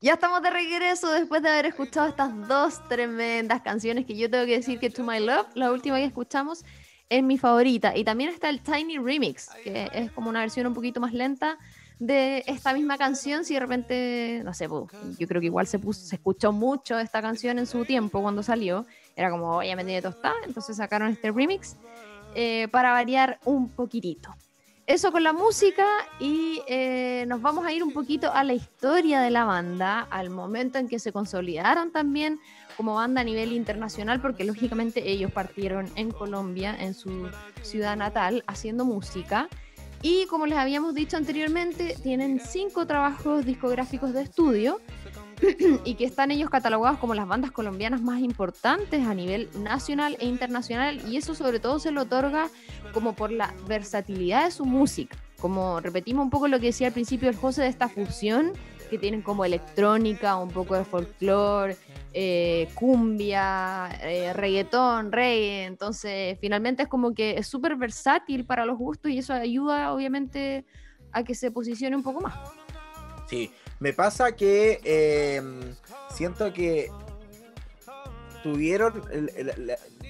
Ya 0.00 0.12
estamos 0.12 0.40
de 0.42 0.50
regreso 0.50 1.10
después 1.10 1.42
de 1.42 1.48
haber 1.48 1.66
escuchado 1.66 2.06
estas 2.06 2.46
dos 2.46 2.86
tremendas 2.88 3.62
canciones 3.62 4.06
que 4.06 4.16
yo 4.16 4.30
tengo 4.30 4.46
que 4.46 4.58
decir 4.58 4.78
que 4.78 4.90
To 4.90 5.02
My 5.02 5.18
Love, 5.18 5.48
la 5.54 5.72
última 5.72 5.96
que 5.96 6.04
escuchamos, 6.04 6.64
es 7.08 7.20
mi 7.24 7.36
favorita. 7.36 7.96
Y 7.96 8.04
también 8.04 8.30
está 8.30 8.48
el 8.48 8.60
Tiny 8.60 8.98
Remix, 8.98 9.48
que 9.64 9.90
es 9.92 10.12
como 10.12 10.30
una 10.30 10.38
versión 10.38 10.68
un 10.68 10.74
poquito 10.74 11.00
más 11.00 11.12
lenta 11.12 11.58
de 11.98 12.44
esta 12.46 12.72
misma 12.74 12.96
canción. 12.96 13.44
Si 13.44 13.54
de 13.54 13.60
repente, 13.60 14.42
no 14.44 14.54
sé, 14.54 14.68
yo 14.68 15.26
creo 15.26 15.40
que 15.40 15.46
igual 15.48 15.66
se, 15.66 15.80
puso, 15.80 16.06
se 16.06 16.14
escuchó 16.14 16.52
mucho 16.52 16.96
esta 16.96 17.20
canción 17.20 17.58
en 17.58 17.66
su 17.66 17.84
tiempo 17.84 18.22
cuando 18.22 18.44
salió. 18.44 18.86
Era 19.16 19.32
como, 19.32 19.56
oye, 19.56 19.74
me 19.74 19.84
tiene 19.84 20.00
tostada. 20.00 20.36
Entonces 20.46 20.76
sacaron 20.76 21.08
este 21.10 21.32
remix 21.32 21.76
eh, 22.36 22.68
para 22.70 22.92
variar 22.92 23.40
un 23.44 23.68
poquitito 23.68 24.32
eso 24.88 25.12
con 25.12 25.22
la 25.22 25.34
música 25.34 25.86
y 26.18 26.62
eh, 26.66 27.26
nos 27.28 27.42
vamos 27.42 27.66
a 27.66 27.72
ir 27.74 27.84
un 27.84 27.92
poquito 27.92 28.32
a 28.32 28.42
la 28.42 28.54
historia 28.54 29.20
de 29.20 29.30
la 29.30 29.44
banda, 29.44 30.00
al 30.10 30.30
momento 30.30 30.78
en 30.78 30.88
que 30.88 30.98
se 30.98 31.12
consolidaron 31.12 31.92
también 31.92 32.40
como 32.74 32.94
banda 32.94 33.20
a 33.20 33.24
nivel 33.24 33.52
internacional, 33.52 34.18
porque 34.22 34.44
lógicamente 34.44 35.10
ellos 35.10 35.30
partieron 35.30 35.90
en 35.96 36.10
Colombia, 36.10 36.74
en 36.74 36.94
su 36.94 37.28
ciudad 37.60 37.98
natal, 37.98 38.42
haciendo 38.46 38.86
música. 38.86 39.48
Y 40.00 40.24
como 40.26 40.46
les 40.46 40.56
habíamos 40.56 40.94
dicho 40.94 41.18
anteriormente, 41.18 41.94
tienen 42.02 42.40
cinco 42.40 42.86
trabajos 42.86 43.44
discográficos 43.44 44.14
de 44.14 44.22
estudio 44.22 44.80
y 45.84 45.94
que 45.94 46.04
están 46.04 46.30
ellos 46.30 46.50
catalogados 46.50 46.98
como 46.98 47.14
las 47.14 47.26
bandas 47.26 47.50
colombianas 47.50 48.02
más 48.02 48.20
importantes 48.20 49.06
a 49.06 49.14
nivel 49.14 49.48
nacional 49.62 50.16
e 50.20 50.26
internacional 50.26 51.00
y 51.08 51.16
eso 51.16 51.34
sobre 51.34 51.60
todo 51.60 51.78
se 51.78 51.90
lo 51.90 52.02
otorga 52.02 52.48
como 52.92 53.14
por 53.14 53.30
la 53.30 53.54
versatilidad 53.66 54.44
de 54.44 54.50
su 54.50 54.64
música. 54.64 55.16
Como 55.40 55.80
repetimos 55.80 56.24
un 56.24 56.30
poco 56.30 56.48
lo 56.48 56.58
que 56.58 56.66
decía 56.66 56.88
al 56.88 56.92
principio 56.92 57.28
el 57.28 57.36
José 57.36 57.62
de 57.62 57.68
esta 57.68 57.88
fusión 57.88 58.52
que 58.88 58.98
tienen 58.98 59.22
como 59.22 59.44
electrónica, 59.44 60.36
un 60.36 60.50
poco 60.50 60.74
de 60.74 60.84
folclore, 60.84 61.76
eh, 62.12 62.68
cumbia, 62.74 63.90
eh, 64.02 64.32
reggaetón, 64.32 65.12
reggae. 65.12 65.66
Entonces, 65.66 66.38
finalmente 66.40 66.84
es 66.84 66.88
como 66.88 67.14
que 67.14 67.36
es 67.36 67.46
súper 67.46 67.76
versátil 67.76 68.46
para 68.46 68.64
los 68.64 68.78
gustos 68.78 69.10
y 69.10 69.18
eso 69.18 69.34
ayuda, 69.34 69.92
obviamente, 69.92 70.64
a 71.12 71.22
que 71.22 71.34
se 71.34 71.50
posicione 71.50 71.96
un 71.96 72.02
poco 72.02 72.20
más. 72.20 72.34
Sí, 73.28 73.50
me 73.80 73.92
pasa 73.92 74.32
que 74.32 74.80
em, 74.84 75.74
siento 76.10 76.52
que 76.52 76.90
tuvieron, 78.42 79.02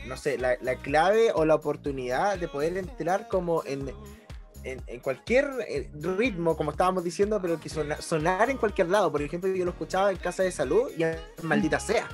no 0.07 0.17
sé, 0.17 0.39
la, 0.39 0.57
clave 0.77 1.33
o 1.35 1.45
la 1.45 1.55
oportunidad 1.55 2.39
de 2.39 2.49
poder 2.49 2.77
entrar 2.77 3.29
como 3.29 3.63
en, 3.65 3.93
en, 4.65 5.01
cualquier 5.01 5.51
eh, 5.69 5.91
ritmo, 5.95 6.57
como 6.57 6.71
estábamos 6.71 7.05
diciendo, 7.05 7.41
pero 7.41 7.61
que 7.61 7.69
sonar 7.69 8.51
en 8.51 8.59
cualquier 8.59 8.89
lado. 8.89 9.11
Por 9.11 9.23
ejemplo, 9.23 9.51
yo 9.51 9.65
lo 9.65 9.71
escuchaba 9.73 10.11
en 10.11 10.17
casa 10.17 10.43
de 10.43 10.53
salud 10.53 10.91
y 10.97 11.05
maldita 11.45 11.81
sea. 11.81 12.09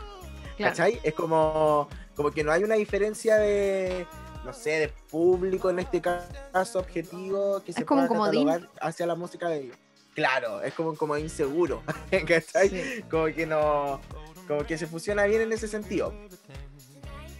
¿Cachai? 0.59 1.01
Es 1.03 1.15
como, 1.15 1.89
como 2.15 2.31
que 2.31 2.45
no 2.45 2.53
hay 2.53 2.63
una 2.63 2.77
diferencia 2.77 3.37
de, 3.37 4.07
no 4.45 4.53
sé, 4.53 4.71
de 4.71 4.89
público 5.11 5.69
en 5.71 5.81
este 5.81 6.01
caso 6.01 6.79
objetivo 6.79 7.61
que 7.65 7.73
se 7.73 7.85
pueda 7.85 8.09
catalogar 8.09 8.71
hacia 8.81 9.07
la 9.07 9.17
música 9.17 9.49
de 9.49 9.63
ellos. 9.63 9.77
Claro, 10.15 10.63
es 10.63 10.73
como, 10.75 10.95
como 10.95 11.19
inseguro, 11.19 11.83
¿cachai? 12.27 13.05
Como 13.11 13.27
que 13.27 13.47
no, 13.47 14.01
como 14.47 14.65
que 14.65 14.79
se 14.79 14.87
funciona 14.87 15.25
bien 15.25 15.43
en 15.43 15.53
ese 15.53 15.69
sentido. 15.69 16.15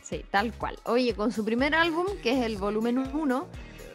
Sí, 0.03 0.25
tal 0.31 0.53
cual. 0.53 0.79
Oye, 0.85 1.15
con 1.15 1.33
su 1.33 1.45
primer 1.45 1.75
álbum, 1.75 2.07
que 2.23 2.39
es 2.39 2.45
el 2.45 2.57
volumen 2.57 2.99
1 2.99 3.47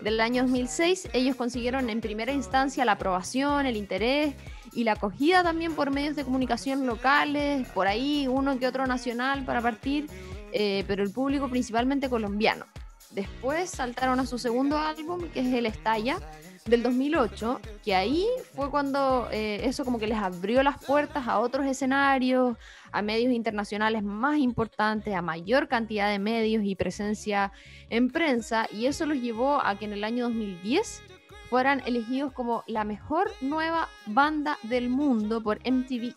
del 0.02 0.20
año 0.22 0.44
2006, 0.44 1.10
ellos 1.14 1.36
consiguieron 1.36 1.90
en 1.90 2.02
primera 2.02 2.32
instancia 2.32 2.86
la 2.86 2.94
aprobación, 2.94 3.66
el 3.66 3.76
interés 3.76 4.34
y 4.72 4.86
la 4.86 4.94
acogida 4.94 5.44
también 5.44 5.74
por 5.76 5.92
medios 5.92 6.16
de 6.16 6.24
comunicación 6.24 6.86
locales, 6.88 7.68
por 7.70 7.88
ahí 7.88 8.28
uno 8.28 8.58
que 8.60 8.68
otro 8.68 8.88
nacional 8.88 9.44
para 9.44 9.62
partir, 9.62 10.08
eh, 10.52 10.84
pero 10.88 11.04
el 11.04 11.12
público 11.12 11.50
principalmente 11.50 12.10
colombiano. 12.10 12.66
Después 13.12 13.70
saltaron 13.72 14.20
a 14.20 14.26
su 14.26 14.38
segundo 14.38 14.78
álbum, 14.78 15.30
que 15.30 15.42
es 15.42 15.48
El 15.48 15.66
Estalla, 15.66 16.18
del 16.66 16.84
2008, 16.84 17.60
que 17.84 17.96
ahí 17.96 18.26
fue 18.56 18.70
cuando 18.70 19.28
eh, 19.32 19.62
eso 19.64 19.86
como 19.86 20.00
que 20.00 20.08
les 20.08 20.18
abrió 20.18 20.64
las 20.64 20.84
puertas 20.84 21.28
a 21.28 21.40
otros 21.40 21.66
escenarios, 21.66 22.58
a 22.92 23.02
medios 23.02 23.34
internacionales 23.34 24.04
más 24.04 24.38
importantes, 24.38 25.14
a 25.14 25.22
mayor 25.22 25.68
cantidad 25.68 26.10
de 26.10 26.20
medios 26.20 26.64
y 26.64 26.76
presencia 26.76 27.52
en 27.90 28.10
prensa, 28.10 28.68
y 28.72 28.86
eso 28.86 29.06
los 29.06 29.18
llevó 29.18 29.64
a 29.66 29.78
que 29.78 29.86
en 29.86 29.94
el 29.94 30.04
año 30.04 30.26
2010 30.26 31.02
fueran 31.50 31.82
elegidos 31.86 32.32
como 32.34 32.64
la 32.68 32.84
mejor 32.84 33.32
nueva 33.42 33.90
banda 34.06 34.58
del 34.64 34.90
mundo 34.90 35.42
por 35.42 35.58
MTV. 35.60 36.14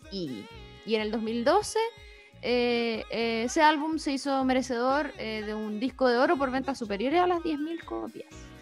Y 0.85 0.95
en 0.95 1.01
el 1.01 1.11
2012 1.11 1.79
eh, 2.41 3.03
eh, 3.09 3.43
ese 3.45 3.61
álbum 3.61 3.97
se 3.97 4.11
hizo 4.11 4.43
merecedor 4.43 5.13
de 5.13 5.53
un 5.53 5.79
disco 5.79 6.07
de 6.07 6.17
oro 6.17 6.37
por 6.37 6.51
ventas 6.51 6.77
superiores 6.77 7.19
a 7.21 7.27
las 7.27 7.39
10.000 7.39 7.83
copias 7.85 8.52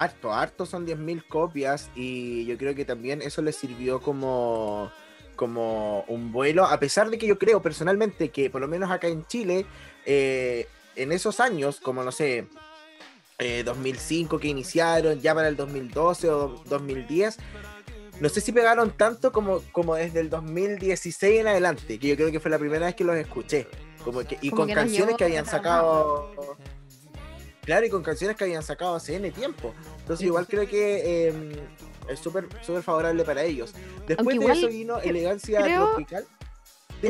harto, 0.00 0.32
harto 0.32 0.64
son 0.64 0.86
10.000 0.86 1.28
copias 1.28 1.90
y 1.94 2.46
yo 2.46 2.56
creo 2.56 2.74
que 2.74 2.86
también 2.86 3.20
eso 3.20 3.42
les 3.42 3.54
sirvió 3.54 4.00
como, 4.00 4.90
como 5.36 6.04
un 6.08 6.32
vuelo, 6.32 6.64
a 6.64 6.80
pesar 6.80 7.10
de 7.10 7.18
que 7.18 7.26
yo 7.26 7.38
creo 7.38 7.60
personalmente 7.60 8.30
que 8.30 8.48
por 8.48 8.62
lo 8.62 8.66
menos 8.66 8.90
acá 8.90 9.08
en 9.08 9.26
Chile, 9.26 9.66
eh, 10.06 10.66
en 10.96 11.12
esos 11.12 11.38
años, 11.38 11.80
como 11.80 12.02
no 12.02 12.12
sé, 12.12 12.46
2005 13.64 14.36
eh, 14.36 14.40
que 14.40 14.48
iniciaron, 14.48 15.20
ya 15.20 15.34
para 15.34 15.48
el 15.48 15.56
2012 15.56 16.30
o 16.30 16.62
2010, 16.64 17.36
no 18.20 18.28
sé 18.30 18.40
si 18.40 18.52
pegaron 18.52 18.92
tanto 18.92 19.32
como, 19.32 19.60
como 19.70 19.96
desde 19.96 20.20
el 20.20 20.30
2016 20.30 21.40
en 21.40 21.48
adelante, 21.48 21.98
que 21.98 22.08
yo 22.08 22.16
creo 22.16 22.32
que 22.32 22.40
fue 22.40 22.50
la 22.50 22.58
primera 22.58 22.86
vez 22.86 22.94
que 22.94 23.04
los 23.04 23.16
escuché. 23.16 23.66
Como 24.02 24.20
que, 24.20 24.38
y 24.40 24.48
con 24.48 24.66
canciones 24.70 25.16
que 25.16 25.24
habían 25.24 25.44
sacado 25.44 26.56
Claro, 27.62 27.86
y 27.86 27.90
con 27.90 28.02
canciones 28.02 28.36
que 28.36 28.44
habían 28.44 28.62
sacado 28.62 28.94
hace 28.94 29.16
N 29.16 29.30
tiempo. 29.30 29.74
Entonces, 30.00 30.26
igual 30.26 30.46
creo 30.46 30.66
que 30.66 31.28
em, 31.28 31.52
es 32.08 32.18
súper 32.18 32.48
súper 32.62 32.82
favorable 32.82 33.24
para 33.24 33.42
ellos. 33.42 33.74
Después 34.06 34.38
de 34.38 34.46
eso 34.46 34.68
vino 34.68 34.98
Elegancia 34.98 35.64
Tropical. 35.64 36.26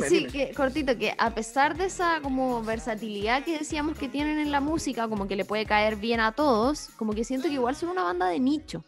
sí, 0.09 0.27
que 0.27 0.53
cortito, 0.53 0.97
que 0.99 1.15
a 1.17 1.35
pesar 1.35 1.77
de 1.77 1.87
esa 1.87 2.21
como 2.21 2.63
versatilidad 2.63 3.45
que 3.45 3.59
decíamos 3.59 3.97
que 3.97 4.09
tienen 4.09 4.39
en 4.39 4.51
la 4.51 4.61
música, 4.61 5.09
como 5.09 5.27
que 5.27 5.37
le 5.37 5.45
puede 5.45 5.67
caer 5.67 5.97
bien 5.97 6.21
a 6.21 6.33
todos, 6.33 6.91
como 6.97 7.15
que 7.15 7.25
siento 7.25 7.49
que 7.49 7.55
igual 7.55 7.77
son 7.77 7.91
una 7.91 8.05
banda 8.05 8.29
de 8.29 8.41
nicho. 8.41 8.85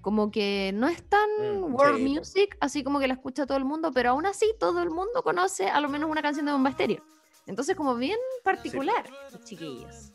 Como 0.00 0.30
que 0.30 0.70
no 0.74 0.88
es 0.88 1.02
tan 1.02 1.28
mm, 1.60 1.74
world 1.74 2.00
music, 2.00 2.56
así 2.60 2.84
como 2.84 3.00
que 3.00 3.08
la 3.08 3.14
escucha 3.14 3.46
todo 3.46 3.58
el 3.58 3.64
mundo, 3.64 3.90
pero 3.92 4.10
aún 4.10 4.26
así 4.26 4.46
todo 4.58 4.82
el 4.82 4.90
mundo 4.90 5.22
conoce 5.22 5.68
a 5.68 5.80
lo 5.80 5.88
menos 5.88 6.08
una 6.08 6.22
canción 6.22 6.46
de 6.46 6.52
Bomba 6.52 6.70
Estéreo. 6.70 7.02
Entonces, 7.46 7.74
como 7.76 7.96
bien 7.96 8.18
particular, 8.44 9.04
chiquillos. 9.44 10.12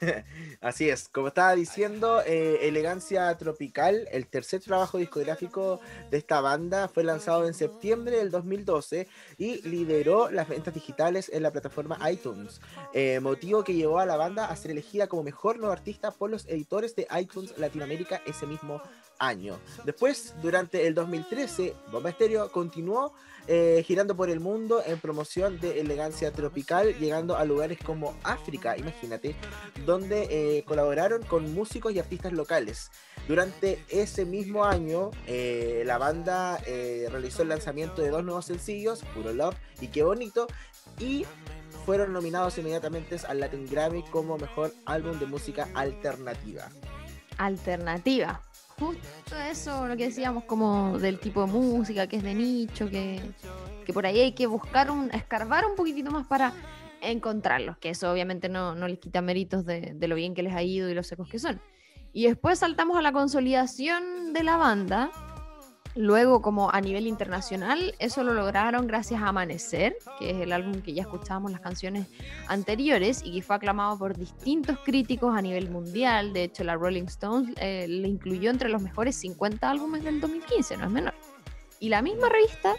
Así 0.60 0.88
es, 0.88 1.08
como 1.08 1.28
estaba 1.28 1.54
diciendo, 1.54 2.22
eh, 2.26 2.58
Elegancia 2.62 3.36
Tropical, 3.36 4.08
el 4.10 4.26
tercer 4.26 4.60
trabajo 4.60 4.98
discográfico 4.98 5.80
de 6.10 6.18
esta 6.18 6.40
banda, 6.40 6.88
fue 6.88 7.04
lanzado 7.04 7.46
en 7.46 7.54
septiembre 7.54 8.18
del 8.18 8.30
2012 8.30 9.08
y 9.38 9.62
lideró 9.68 10.30
las 10.30 10.48
ventas 10.48 10.74
digitales 10.74 11.30
en 11.32 11.42
la 11.42 11.52
plataforma 11.52 11.98
iTunes, 12.10 12.60
eh, 12.92 13.20
motivo 13.20 13.64
que 13.64 13.74
llevó 13.74 13.98
a 13.98 14.06
la 14.06 14.16
banda 14.16 14.46
a 14.46 14.56
ser 14.56 14.70
elegida 14.70 15.06
como 15.06 15.22
mejor 15.22 15.58
nuevo 15.58 15.72
artista 15.72 16.10
por 16.10 16.30
los 16.30 16.46
editores 16.46 16.94
de 16.96 17.06
iTunes 17.18 17.56
Latinoamérica 17.58 18.22
ese 18.26 18.46
mismo 18.46 18.80
año. 19.18 19.58
Después, 19.84 20.34
durante 20.42 20.86
el 20.86 20.94
2013, 20.94 21.74
Bomba 21.90 22.10
Estéreo 22.10 22.50
continuó 22.50 23.12
eh, 23.48 23.84
girando 23.86 24.16
por 24.16 24.28
el 24.28 24.40
mundo 24.40 24.82
en 24.84 24.98
promoción 24.98 25.60
de 25.60 25.78
elegancia 25.78 26.32
tropical, 26.32 26.98
llegando 26.98 27.36
a 27.36 27.44
lugares 27.44 27.78
como 27.78 28.16
África, 28.24 28.76
imagínate, 28.76 29.36
donde 29.84 30.26
eh, 30.30 30.64
colaboraron 30.64 31.22
con 31.22 31.54
músicos 31.54 31.92
y 31.92 32.00
artistas 32.00 32.32
locales. 32.32 32.90
Durante 33.28 33.84
ese 33.88 34.24
mismo 34.24 34.64
año, 34.64 35.10
eh, 35.26 35.84
la 35.86 35.98
banda 35.98 36.58
realizó 36.58 37.42
el 37.42 37.48
lanzamiento 37.48 38.02
de 38.02 38.10
dos 38.10 38.24
nuevos 38.24 38.46
sencillos, 38.46 39.02
Puro 39.14 39.32
Love 39.32 39.56
y 39.80 39.88
Qué 39.88 40.02
Bonito, 40.02 40.48
y 40.98 41.24
fueron 41.84 42.12
nominados 42.12 42.58
inmediatamente 42.58 43.16
al 43.28 43.40
Latin 43.40 43.66
Grammy 43.66 44.02
como 44.10 44.38
mejor 44.38 44.72
álbum 44.86 45.18
de 45.18 45.26
música 45.26 45.68
alternativa. 45.74 46.68
Alternativa 47.38 48.42
justo 48.78 49.36
eso, 49.50 49.86
lo 49.86 49.96
que 49.96 50.04
decíamos 50.06 50.44
como 50.44 50.98
del 50.98 51.18
tipo 51.18 51.46
de 51.46 51.52
música, 51.52 52.06
que 52.06 52.16
es 52.16 52.22
de 52.22 52.34
nicho, 52.34 52.88
que, 52.90 53.20
por 53.92 54.06
ahí 54.06 54.20
hay 54.20 54.32
que 54.32 54.46
buscar 54.46 54.90
un, 54.90 55.10
escarbar 55.12 55.64
un 55.66 55.76
poquitito 55.76 56.10
más 56.10 56.26
para 56.26 56.52
encontrarlos, 57.00 57.78
que 57.78 57.90
eso 57.90 58.10
obviamente 58.10 58.48
no, 58.48 58.74
no 58.74 58.88
les 58.88 58.98
quita 58.98 59.22
méritos 59.22 59.64
de, 59.64 59.92
de, 59.94 60.08
lo 60.08 60.14
bien 60.14 60.34
que 60.34 60.42
les 60.42 60.54
ha 60.54 60.62
ido 60.62 60.90
y 60.90 60.94
los 60.94 61.06
secos 61.06 61.28
que 61.28 61.38
son. 61.38 61.60
Y 62.12 62.26
después 62.26 62.58
saltamos 62.58 62.96
a 62.96 63.02
la 63.02 63.12
consolidación 63.12 64.32
de 64.32 64.42
la 64.42 64.56
banda, 64.56 65.10
Luego, 65.96 66.42
como 66.42 66.70
a 66.70 66.82
nivel 66.82 67.06
internacional, 67.06 67.94
eso 67.98 68.22
lo 68.22 68.34
lograron 68.34 68.86
gracias 68.86 69.22
a 69.22 69.28
Amanecer, 69.28 69.96
que 70.18 70.30
es 70.30 70.36
el 70.42 70.52
álbum 70.52 70.82
que 70.82 70.92
ya 70.92 71.02
escuchábamos 71.02 71.50
las 71.50 71.62
canciones 71.62 72.06
anteriores 72.48 73.22
y 73.24 73.32
que 73.32 73.42
fue 73.42 73.56
aclamado 73.56 73.98
por 73.98 74.14
distintos 74.14 74.78
críticos 74.84 75.34
a 75.34 75.40
nivel 75.40 75.70
mundial. 75.70 76.34
De 76.34 76.44
hecho, 76.44 76.64
la 76.64 76.74
Rolling 76.74 77.04
Stones 77.04 77.54
eh, 77.62 77.86
le 77.88 78.08
incluyó 78.08 78.50
entre 78.50 78.68
los 78.68 78.82
mejores 78.82 79.16
50 79.16 79.70
álbumes 79.70 80.04
del 80.04 80.20
2015, 80.20 80.76
no 80.76 80.84
es 80.84 80.90
menor. 80.90 81.14
Y 81.80 81.88
la 81.88 82.02
misma 82.02 82.28
revista 82.28 82.74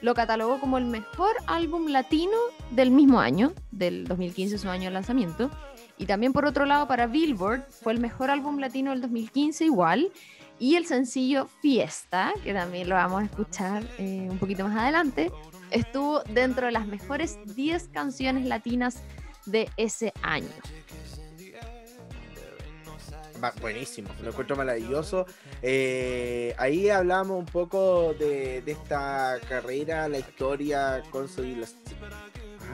lo 0.00 0.14
catalogó 0.14 0.60
como 0.60 0.78
el 0.78 0.84
mejor 0.84 1.32
álbum 1.48 1.88
latino 1.88 2.36
del 2.70 2.92
mismo 2.92 3.18
año, 3.18 3.52
del 3.72 4.06
2015, 4.06 4.58
su 4.58 4.68
año 4.68 4.84
de 4.84 4.90
lanzamiento. 4.92 5.50
Y 5.98 6.06
también 6.06 6.32
por 6.32 6.46
otro 6.46 6.66
lado 6.66 6.86
para 6.86 7.08
Billboard 7.08 7.64
fue 7.68 7.92
el 7.92 8.00
mejor 8.00 8.30
álbum 8.30 8.58
latino 8.58 8.92
del 8.92 9.00
2015 9.00 9.64
igual. 9.64 10.12
Y 10.60 10.76
el 10.76 10.84
sencillo 10.84 11.48
Fiesta, 11.62 12.34
que 12.44 12.52
también 12.52 12.86
lo 12.86 12.94
vamos 12.94 13.22
a 13.22 13.24
escuchar 13.24 13.82
eh, 13.96 14.28
un 14.30 14.38
poquito 14.38 14.64
más 14.64 14.76
adelante, 14.76 15.32
estuvo 15.70 16.22
dentro 16.24 16.66
de 16.66 16.72
las 16.72 16.86
mejores 16.86 17.38
10 17.56 17.88
canciones 17.88 18.44
latinas 18.44 18.98
de 19.46 19.70
ese 19.78 20.12
año. 20.20 20.50
Buenísimo, 23.62 24.10
lo 24.22 24.28
encuentro 24.28 24.54
maravilloso. 24.54 25.24
Eh, 25.62 26.54
ahí 26.58 26.90
hablamos 26.90 27.38
un 27.38 27.46
poco 27.46 28.12
de, 28.18 28.62
esta 28.66 29.38
carrera, 29.48 30.08
la 30.08 30.18
historia, 30.18 31.02
consolidación. 31.10 31.80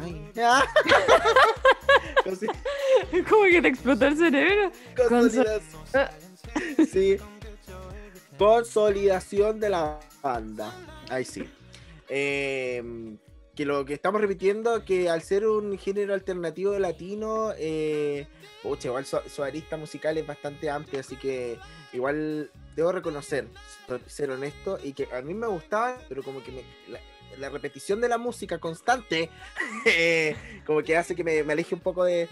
Ay. 0.02 0.28
¿Cómo 3.28 3.44
que 3.44 3.62
te 3.62 3.68
explotó 3.68 4.06
el 4.06 4.16
cerebro? 4.16 4.72
Consolidación. 5.08 5.84
sí. 6.92 7.16
Consolidación 8.38 9.60
de 9.60 9.70
la 9.70 10.00
banda. 10.22 10.72
Ahí 11.08 11.24
sí. 11.24 11.48
Eh, 12.08 12.82
que 13.56 13.64
lo 13.64 13.84
que 13.86 13.94
estamos 13.94 14.20
repitiendo, 14.20 14.84
que 14.84 15.08
al 15.08 15.22
ser 15.22 15.46
un 15.46 15.78
género 15.78 16.12
alternativo 16.12 16.78
latino, 16.78 17.52
eh, 17.56 18.26
igual 18.62 19.06
su, 19.06 19.42
arista 19.42 19.78
musical 19.78 20.18
es 20.18 20.26
bastante 20.26 20.68
amplia, 20.68 21.00
así 21.00 21.16
que 21.16 21.58
igual 21.94 22.50
debo 22.76 22.92
reconocer, 22.92 23.48
ser 24.06 24.30
honesto, 24.30 24.78
y 24.82 24.92
que 24.92 25.08
a 25.10 25.22
mí 25.22 25.32
me 25.32 25.46
gustaba, 25.46 25.98
pero 26.06 26.22
como 26.22 26.42
que 26.42 26.52
me, 26.52 26.62
repetición 27.48 28.00
de 28.00 28.08
la 28.08 28.18
música 28.18 28.58
constante, 28.58 29.30
eh, 29.86 30.36
como 30.64 30.82
que 30.82 30.96
hace 30.96 31.14
que 31.14 31.24
me, 31.24 31.40
aleje 31.40 31.74
un 31.74 31.80
poco 31.80 32.04
de, 32.04 32.28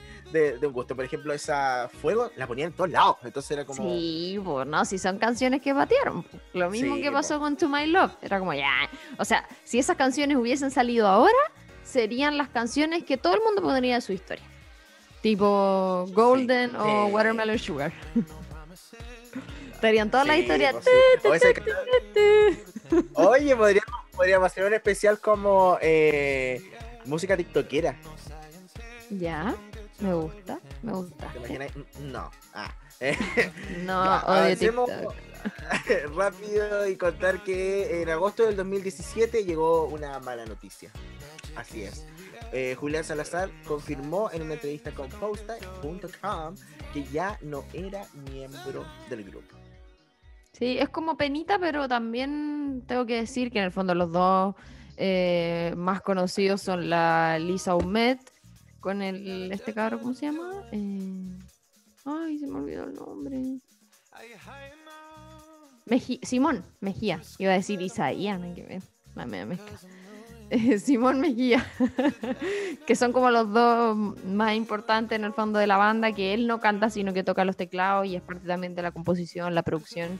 un 0.62 0.72
gusto. 0.72 0.96
Por 0.96 1.04
ejemplo, 1.04 1.32
esa 1.32 1.88
Fuego 2.00 2.30
la 2.36 2.46
ponían 2.46 2.68
en 2.68 2.72
todos 2.74 2.90
lados, 2.90 3.16
entonces 3.22 3.50
era 3.52 3.64
como... 3.64 3.82
Sí, 3.82 4.40
pues 4.44 4.66
no, 4.66 4.84
si 4.84 4.98
son 4.98 5.18
canciones 5.18 5.60
que 5.60 5.72
batearon. 5.72 6.26
Lo 6.52 6.70
mismo 6.70 6.96
que 6.96 7.10
pasó 7.10 7.38
con 7.38 7.56
To 7.56 7.68
My 7.68 7.86
Love, 7.86 8.12
era 8.22 8.38
como 8.38 8.54
ya... 8.54 8.88
O 9.18 9.24
sea, 9.24 9.48
si 9.64 9.78
esas 9.78 9.96
canciones 9.96 10.36
hubiesen 10.36 10.70
salido 10.70 11.06
ahora, 11.06 11.32
serían 11.84 12.36
las 12.38 12.48
canciones 12.48 13.04
que 13.04 13.16
todo 13.16 13.34
el 13.34 13.40
mundo 13.40 13.62
pondría 13.62 13.96
de 13.96 14.00
su 14.00 14.12
historia. 14.12 14.44
Tipo 15.20 16.06
Golden 16.12 16.76
o 16.76 17.06
Watermelon 17.06 17.58
Sugar. 17.58 17.92
Estarían 19.72 20.10
todas 20.10 20.26
las 20.26 20.38
historias. 20.38 20.76
Oye, 23.14 23.54
podríamos 23.54 24.03
podríamos 24.16 24.46
hacer 24.46 24.64
un 24.64 24.74
especial 24.74 25.18
como 25.18 25.78
eh, 25.80 26.62
música 27.04 27.36
tiktokera. 27.36 27.96
Ya, 29.10 29.54
me 30.00 30.14
gusta, 30.14 30.60
me 30.82 30.92
gusta. 30.92 31.32
No. 32.00 32.30
Ah. 32.54 32.74
no, 33.84 34.16
odio 34.26 34.56
TikTok. 34.56 35.14
rápido 36.16 36.88
y 36.88 36.96
contar 36.96 37.42
que 37.44 38.02
en 38.02 38.08
agosto 38.08 38.44
del 38.46 38.56
2017 38.56 39.44
llegó 39.44 39.86
una 39.86 40.18
mala 40.20 40.46
noticia. 40.46 40.90
Así 41.56 41.84
es. 41.84 42.06
Eh, 42.52 42.76
Julián 42.78 43.04
Salazar 43.04 43.50
confirmó 43.66 44.30
en 44.32 44.42
una 44.42 44.54
entrevista 44.54 44.92
con 44.92 45.08
Posta.com 45.08 46.54
que 46.92 47.04
ya 47.04 47.38
no 47.42 47.64
era 47.72 48.06
miembro 48.30 48.86
del 49.10 49.24
grupo. 49.24 49.53
Sí, 50.58 50.78
es 50.78 50.88
como 50.88 51.16
penita, 51.16 51.58
pero 51.58 51.88
también 51.88 52.84
tengo 52.86 53.06
que 53.06 53.16
decir 53.16 53.50
que 53.50 53.58
en 53.58 53.64
el 53.64 53.72
fondo 53.72 53.94
los 53.94 54.12
dos 54.12 54.54
eh, 54.96 55.74
más 55.76 56.00
conocidos 56.00 56.62
son 56.62 56.88
la 56.88 57.38
Lisa 57.40 57.74
Humet 57.74 58.20
con 58.78 59.02
el 59.02 59.50
este 59.50 59.74
cabro, 59.74 59.98
¿cómo 59.98 60.14
se 60.14 60.26
llama? 60.26 60.62
Eh, 60.70 61.28
ay, 62.04 62.38
se 62.38 62.46
me 62.46 62.58
olvidó 62.58 62.84
el 62.84 62.94
nombre. 62.94 63.60
Simón 66.22 66.64
Mejía, 66.80 67.20
iba 67.38 67.50
a 67.50 67.54
decir 67.54 67.82
Isaías, 67.82 68.38
no 68.38 68.46
hay 68.46 68.54
que 68.54 68.62
ver, 68.62 68.82
la 69.16 69.26
media 69.26 69.46
mezcla. 69.46 69.76
Simón 70.78 71.20
Mejía, 71.20 71.66
que 72.86 72.96
son 72.96 73.12
como 73.12 73.30
los 73.30 73.52
dos 73.52 73.96
más 74.24 74.54
importantes 74.54 75.16
en 75.16 75.24
el 75.24 75.32
fondo 75.32 75.58
de 75.58 75.66
la 75.66 75.76
banda, 75.76 76.12
que 76.12 76.34
él 76.34 76.46
no 76.46 76.60
canta, 76.60 76.90
sino 76.90 77.12
que 77.12 77.24
toca 77.24 77.44
los 77.44 77.56
teclados 77.56 78.06
y 78.06 78.16
es 78.16 78.22
parte 78.22 78.46
también 78.46 78.74
de 78.74 78.82
la 78.82 78.90
composición, 78.90 79.54
la 79.54 79.62
producción 79.62 80.18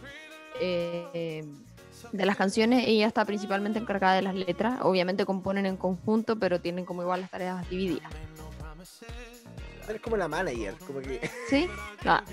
eh, 0.61 1.45
de 2.13 2.27
las 2.27 2.37
canciones. 2.37 2.85
Ella 2.87 3.07
está 3.07 3.25
principalmente 3.25 3.79
encargada 3.79 4.17
de 4.17 4.23
las 4.23 4.35
letras, 4.35 4.81
obviamente 4.83 5.25
componen 5.25 5.67
en 5.67 5.77
conjunto, 5.77 6.39
pero 6.39 6.61
tienen 6.61 6.85
como 6.85 7.03
igual 7.03 7.21
las 7.21 7.31
tareas 7.31 7.69
divididas. 7.69 8.11
Es 9.89 10.01
como 10.01 10.17
la 10.17 10.29
manager, 10.29 10.75
como 10.87 11.01
que... 11.01 11.21
Sí, 11.51 11.69
ah. 12.07 12.25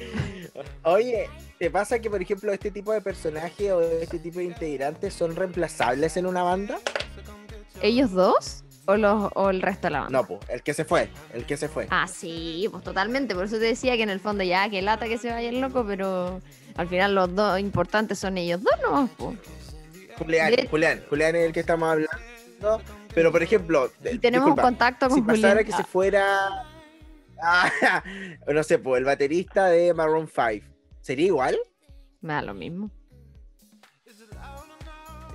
Oye, 0.84 1.30
¿te 1.60 1.70
pasa 1.70 2.00
que, 2.00 2.10
por 2.10 2.22
ejemplo, 2.22 2.54
este 2.54 2.72
tipo 2.72 2.94
de 2.94 3.02
personajes 3.02 3.72
o 3.72 3.82
este 3.82 4.20
tipo 4.20 4.40
de 4.40 4.46
integrantes 4.46 5.14
son 5.14 5.36
reemplazables 5.36 6.16
en 6.16 6.28
una 6.28 6.44
banda? 6.44 6.80
¿Ellos 7.82 8.12
dos? 8.12 8.64
¿O, 8.88 8.98
los, 8.98 9.32
o 9.36 9.50
el 9.50 9.62
resto 9.62 9.88
de 9.88 9.92
la 9.92 10.02
banda? 10.02 10.22
No, 10.22 10.28
pues, 10.28 10.40
el 10.50 10.64
que 10.64 10.74
se 10.74 10.86
fue, 10.86 11.10
el 11.34 11.46
que 11.46 11.56
se 11.56 11.68
fue. 11.68 11.88
Ah, 11.92 12.08
sí, 12.08 12.68
pues 12.72 12.84
totalmente. 12.84 13.36
Por 13.36 13.46
eso 13.46 13.58
te 13.58 13.66
decía 13.66 13.96
que 13.96 14.04
en 14.04 14.10
el 14.10 14.20
fondo 14.20 14.44
ya, 14.44 14.70
que 14.70 14.82
lata 14.82 15.08
que 15.08 15.18
se 15.18 15.30
vaya 15.30 15.50
el 15.50 15.62
loco, 15.62 15.86
pero 15.86 16.42
al 16.76 16.88
final 16.88 17.16
los 17.16 17.34
dos 17.36 17.60
importantes 17.60 18.20
son 18.20 18.38
ellos 18.38 18.62
dos, 18.62 18.74
¿no? 18.82 19.10
Pues. 19.18 19.38
Julián, 20.18 20.54
Julián, 20.70 21.04
Julián 21.10 21.36
es 21.36 21.46
el 21.46 21.54
que 21.54 21.62
estamos 21.62 21.90
hablando. 21.90 22.82
Pero, 23.14 23.32
por 23.32 23.44
ejemplo... 23.44 23.92
Y 24.12 24.20
tenemos 24.20 24.60
contacto 24.60 25.10
con 25.10 25.16
si 25.16 25.22
Julián. 25.22 25.36
Si 25.36 25.42
pasara 25.42 25.64
que 25.64 25.72
se 25.72 25.84
fuera... 25.84 26.66
Ah, 27.42 27.72
no 28.48 28.64
sé, 28.64 28.78
pues 28.78 29.00
el 29.00 29.06
baterista 29.06 29.68
de 29.68 29.94
Maroon 29.94 30.28
5, 30.28 30.66
¿sería 31.02 31.26
igual? 31.26 31.58
Me 32.22 32.34
da 32.34 32.42
lo 32.44 32.54
mismo. 32.54 32.92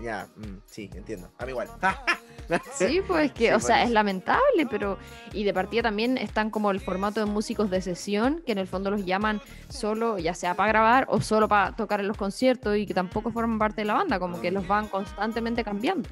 Ya, 0.02 0.28
mm, 0.37 0.60
sí, 0.66 0.88
entiendo. 0.94 1.32
A 1.38 1.44
mí 1.44 1.50
igual. 1.50 1.69
Sí, 2.72 3.00
pues 3.06 3.32
que, 3.32 3.54
o 3.54 3.60
sea, 3.60 3.82
es 3.82 3.90
lamentable, 3.90 4.66
pero. 4.70 4.98
Y 5.32 5.44
de 5.44 5.52
partida 5.52 5.82
también 5.82 6.16
están 6.19 6.50
como 6.50 6.70
el 6.70 6.81
formato 6.81 7.20
de 7.20 7.26
músicos 7.26 7.70
de 7.70 7.81
sesión, 7.81 8.43
que 8.46 8.52
en 8.52 8.58
el 8.58 8.66
fondo 8.66 8.90
los 8.90 9.04
llaman 9.04 9.40
solo, 9.69 10.19
ya 10.19 10.34
sea 10.34 10.54
para 10.54 10.69
grabar 10.69 11.06
o 11.08 11.20
solo 11.20 11.48
para 11.48 11.72
tocar 11.72 12.00
en 12.00 12.08
los 12.08 12.16
conciertos 12.16 12.76
y 12.76 12.87
que 12.87 12.94
tampoco 12.94 13.31
forman 13.31 13.58
parte 13.58 13.82
de 13.82 13.87
la 13.87 13.94
banda, 13.94 14.19
como 14.19 14.40
que 14.40 14.50
los 14.50 14.66
van 14.66 14.88
constantemente 14.88 15.64
cambiando. 15.64 16.08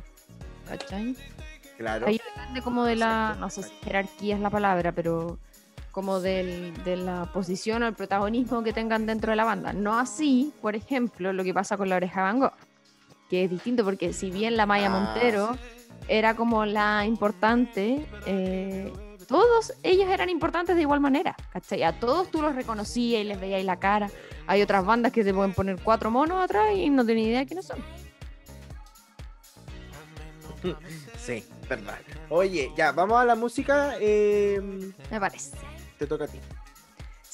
¿Cachai? 0.68 1.16
Claro. 1.76 2.06
Ahí 2.06 2.20
depende 2.34 2.62
como 2.62 2.84
de 2.84 2.96
la. 2.96 3.36
No 3.38 3.50
sé 3.50 3.62
si 3.62 3.72
jerarquía 3.82 4.34
es 4.34 4.40
la 4.40 4.50
palabra, 4.50 4.92
pero 4.92 5.38
como 5.94 6.18
de 6.18 6.72
la 6.84 7.30
posición 7.32 7.84
o 7.84 7.86
el 7.86 7.94
protagonismo 7.94 8.64
que 8.64 8.72
tengan 8.72 9.06
dentro 9.06 9.30
de 9.30 9.36
la 9.36 9.44
banda. 9.44 9.72
No 9.72 9.96
así, 9.96 10.52
por 10.60 10.74
ejemplo, 10.74 11.32
lo 11.32 11.44
que 11.44 11.54
pasa 11.54 11.76
con 11.76 11.88
la 11.88 11.96
oreja 11.96 12.22
Van 12.22 12.40
Gogh, 12.40 12.52
que 13.30 13.44
es 13.44 13.50
distinto 13.50 13.84
porque 13.84 14.12
si 14.12 14.32
bien 14.32 14.56
la 14.56 14.66
Maya 14.66 14.88
ah, 14.88 14.90
Montero 14.90 15.56
era 16.08 16.34
como 16.36 16.64
la 16.66 17.04
importante, 17.06 18.06
eh, 18.26 18.92
todos 19.26 19.72
ellos 19.82 20.08
eran 20.08 20.28
importantes 20.28 20.76
de 20.76 20.82
igual 20.82 21.00
manera, 21.00 21.34
¿cachai? 21.52 21.82
A 21.82 21.98
todos 21.98 22.30
tú 22.30 22.42
los 22.42 22.54
reconocías 22.54 23.22
y 23.22 23.24
les 23.24 23.40
veías 23.40 23.64
la 23.64 23.78
cara. 23.78 24.10
Hay 24.46 24.60
otras 24.62 24.84
bandas 24.84 25.12
que 25.12 25.24
te 25.24 25.32
pueden 25.32 25.54
poner 25.54 25.78
cuatro 25.82 26.10
monos 26.10 26.42
atrás 26.44 26.66
y 26.74 26.90
no 26.90 27.04
tienen 27.04 27.24
idea 27.24 27.38
de 27.40 27.46
quiénes 27.46 27.66
son. 27.66 27.78
Sí, 31.18 31.42
verdad. 31.70 31.98
Oye, 32.28 32.70
ya, 32.76 32.92
vamos 32.92 33.18
a 33.18 33.24
la 33.24 33.34
música. 33.34 33.96
Em, 33.98 34.92
Me 35.10 35.18
parece. 35.18 35.56
Te 35.98 36.06
toca 36.06 36.24
a 36.24 36.28
ti. 36.28 36.38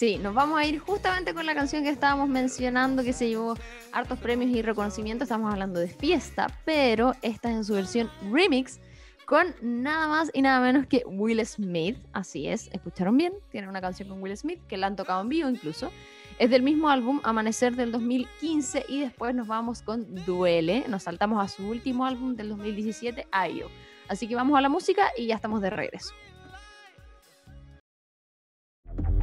Sí, 0.01 0.17
nos 0.17 0.33
vamos 0.33 0.59
a 0.59 0.65
ir 0.65 0.79
justamente 0.79 1.35
con 1.35 1.45
la 1.45 1.55
canción 1.55 1.83
que 1.83 1.91
estábamos 1.91 2.27
mencionando 2.27 3.05
que 3.05 3.13
se 3.13 3.29
llevó 3.29 3.55
hartos 3.93 4.19
premios 4.19 4.51
y 4.51 4.63
reconocimientos. 4.63 5.27
Estamos 5.27 5.53
hablando 5.53 5.79
de 5.79 5.89
fiesta, 5.89 6.47
pero 6.65 7.13
esta 7.21 7.51
es 7.51 7.57
en 7.57 7.65
su 7.67 7.75
versión 7.75 8.11
remix 8.33 8.81
con 9.27 9.55
nada 9.61 10.09
más 10.09 10.31
y 10.33 10.41
nada 10.41 10.59
menos 10.63 10.87
que 10.87 11.03
Will 11.05 11.45
Smith. 11.45 11.99
Así 12.15 12.49
es, 12.49 12.71
escucharon 12.73 13.19
bien. 13.19 13.35
Tiene 13.51 13.69
una 13.69 13.83
canción 13.83 14.09
con 14.09 14.23
Will 14.23 14.35
Smith 14.39 14.61
que 14.69 14.79
la 14.79 14.87
han 14.87 14.97
tocado 14.97 15.21
en 15.21 15.29
vivo 15.29 15.51
incluso. 15.51 15.93
Es 16.39 16.49
del 16.49 16.63
mismo 16.63 16.89
álbum 16.89 17.21
Amanecer 17.23 17.77
del 17.77 17.93
2015 17.93 18.87
y 18.89 19.01
después 19.01 19.35
nos 19.35 19.49
vamos 19.49 19.83
con 19.83 20.15
Duele. 20.25 20.83
Nos 20.89 21.03
saltamos 21.03 21.45
a 21.45 21.49
su 21.49 21.69
último 21.69 22.07
álbum 22.07 22.37
del 22.37 22.49
2017, 22.49 23.27
Ayo. 23.31 23.69
Así 24.09 24.27
que 24.27 24.35
vamos 24.35 24.57
a 24.57 24.63
la 24.63 24.71
música 24.71 25.11
y 25.19 25.27
ya 25.27 25.35
estamos 25.35 25.61
de 25.61 25.69
regreso. 25.69 26.15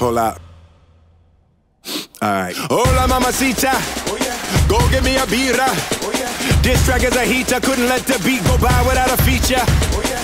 Hola. 0.00 0.34
All 2.22 2.32
right. 2.32 2.56
Hola, 2.70 3.06
mamacita. 3.08 3.72
Oh, 4.06 4.16
yeah. 4.16 4.68
Go 4.68 4.78
get 4.90 5.02
me 5.02 5.16
a 5.16 5.26
beer. 5.26 6.07
This 6.68 6.84
track 6.84 7.00
is 7.00 7.16
a 7.16 7.24
heater, 7.24 7.64
couldn't 7.64 7.88
let 7.88 8.04
the 8.04 8.20
beat 8.28 8.44
go 8.44 8.52
by 8.60 8.76
without 8.84 9.08
a 9.08 9.16
feature. 9.24 9.64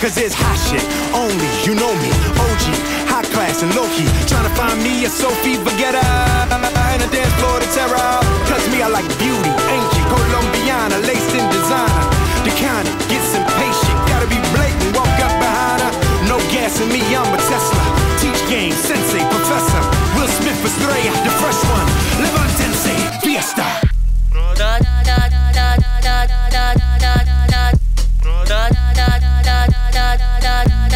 Cause 0.05 0.21
it's 0.21 0.37
hot 0.37 0.61
shit, 0.69 0.85
only, 1.17 1.49
you 1.65 1.73
know 1.73 1.89
me, 2.05 2.13
OG, 2.37 2.65
high 3.09 3.25
class 3.33 3.65
and 3.65 3.73
low 3.73 3.89
key. 3.97 4.05
Trying 4.29 4.45
to 4.45 4.53
find 4.53 4.77
me 4.85 5.09
a 5.09 5.09
Sophie 5.09 5.57
Vergara 5.57 6.05
and 6.53 7.01
a 7.01 7.09
dance 7.09 7.33
floor 7.41 7.65
to 7.65 7.69
terror. 7.73 8.21
Cause 8.45 8.61
me, 8.69 8.85
I 8.85 8.93
like 8.93 9.09
beauty, 9.17 9.53
ancient, 9.73 10.05
Colombiana, 10.13 11.01
laced 11.09 11.33
in 11.33 11.49
designer. 11.49 12.05
The 12.45 12.53
kind 12.61 12.85
that 12.93 13.01
gets 13.09 13.33
impatient, 13.33 13.97
gotta 14.05 14.29
be 14.29 14.37
blatant, 14.53 14.93
walk 14.93 15.17
up 15.25 15.33
behind 15.41 15.81
her. 15.81 15.93
No 16.29 16.37
gas 16.53 16.77
in 16.77 16.93
me, 16.93 17.01
I'm 17.17 17.25
a 17.25 17.41
Tesla. 17.49 17.85
Teach 18.21 18.37
game, 18.53 18.77
sensei, 18.85 19.25
professor. 19.33 19.81
Will 20.13 20.29
Smith, 20.29 20.61
Estrella, 20.61 21.09
the 21.25 21.33
fresh 21.41 21.61
one. 21.73 21.89
Levantense, 22.21 22.93
fiesta. 23.25 23.84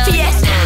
Esa 0.09 0.59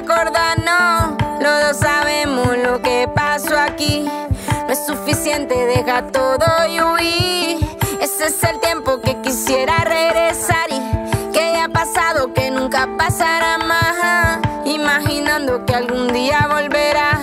no 0.00 0.06
quiero 0.06 0.24
recordar, 0.24 0.58
no. 0.58 1.16
Los 1.40 1.62
dos 1.62 1.76
sabemos 1.78 2.56
lo 2.58 2.80
que 2.82 3.08
pasó 3.14 3.58
aquí. 3.58 4.08
No 4.66 4.72
es 4.72 4.86
suficiente, 4.86 5.54
deja 5.54 6.06
todo 6.08 6.46
y 6.68 6.80
huir. 6.80 7.78
Ese 8.00 8.26
es 8.26 8.42
el 8.44 8.60
tiempo 8.60 9.00
que 9.00 9.20
quisiera 9.22 9.78
regresar 9.84 10.66
y 10.70 11.32
que 11.32 11.40
haya 11.40 11.68
pasado 11.68 12.32
que 12.32 12.50
nunca 12.50 12.88
pasará 12.96 13.58
más. 13.58 14.38
Imaginando 14.64 15.64
que 15.64 15.74
algún 15.74 16.12
día 16.12 16.46
volverá. 16.48 17.18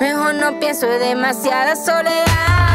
Mejor 0.00 0.34
no 0.34 0.58
pienso 0.58 0.86
en 0.86 1.00
demasiada 1.00 1.76
soledad. 1.76 2.71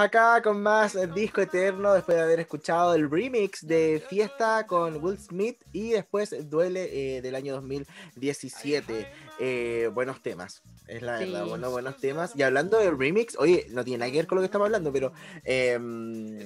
Acá 0.00 0.40
con 0.42 0.62
más 0.62 0.96
disco 1.14 1.40
eterno 1.40 1.92
después 1.94 2.16
de 2.16 2.22
haber 2.22 2.40
escuchado 2.40 2.94
el 2.94 3.10
remix 3.10 3.66
de 3.66 4.02
Fiesta 4.08 4.66
con 4.66 5.02
Will 5.04 5.18
Smith 5.18 5.62
y 5.72 5.90
después 5.90 6.34
Duele 6.50 7.16
eh, 7.16 7.22
del 7.22 7.34
año 7.34 7.54
2017. 7.54 9.06
Eh, 9.38 9.90
buenos 9.92 10.22
temas, 10.22 10.62
es 10.86 11.02
la 11.02 11.18
verdad, 11.18 11.44
Sí. 11.44 11.48
bueno, 11.48 11.70
buenos 11.70 11.96
temas. 11.98 12.32
Y 12.36 12.42
hablando 12.42 12.78
del 12.78 12.98
remix, 12.98 13.36
oye, 13.38 13.66
no 13.70 13.84
tiene 13.84 13.98
nada 13.98 14.10
que 14.10 14.18
ver 14.18 14.26
con 14.26 14.36
lo 14.36 14.42
que 14.42 14.46
estamos 14.46 14.66
hablando, 14.66 14.92
pero... 14.92 15.12
em, 15.44 16.38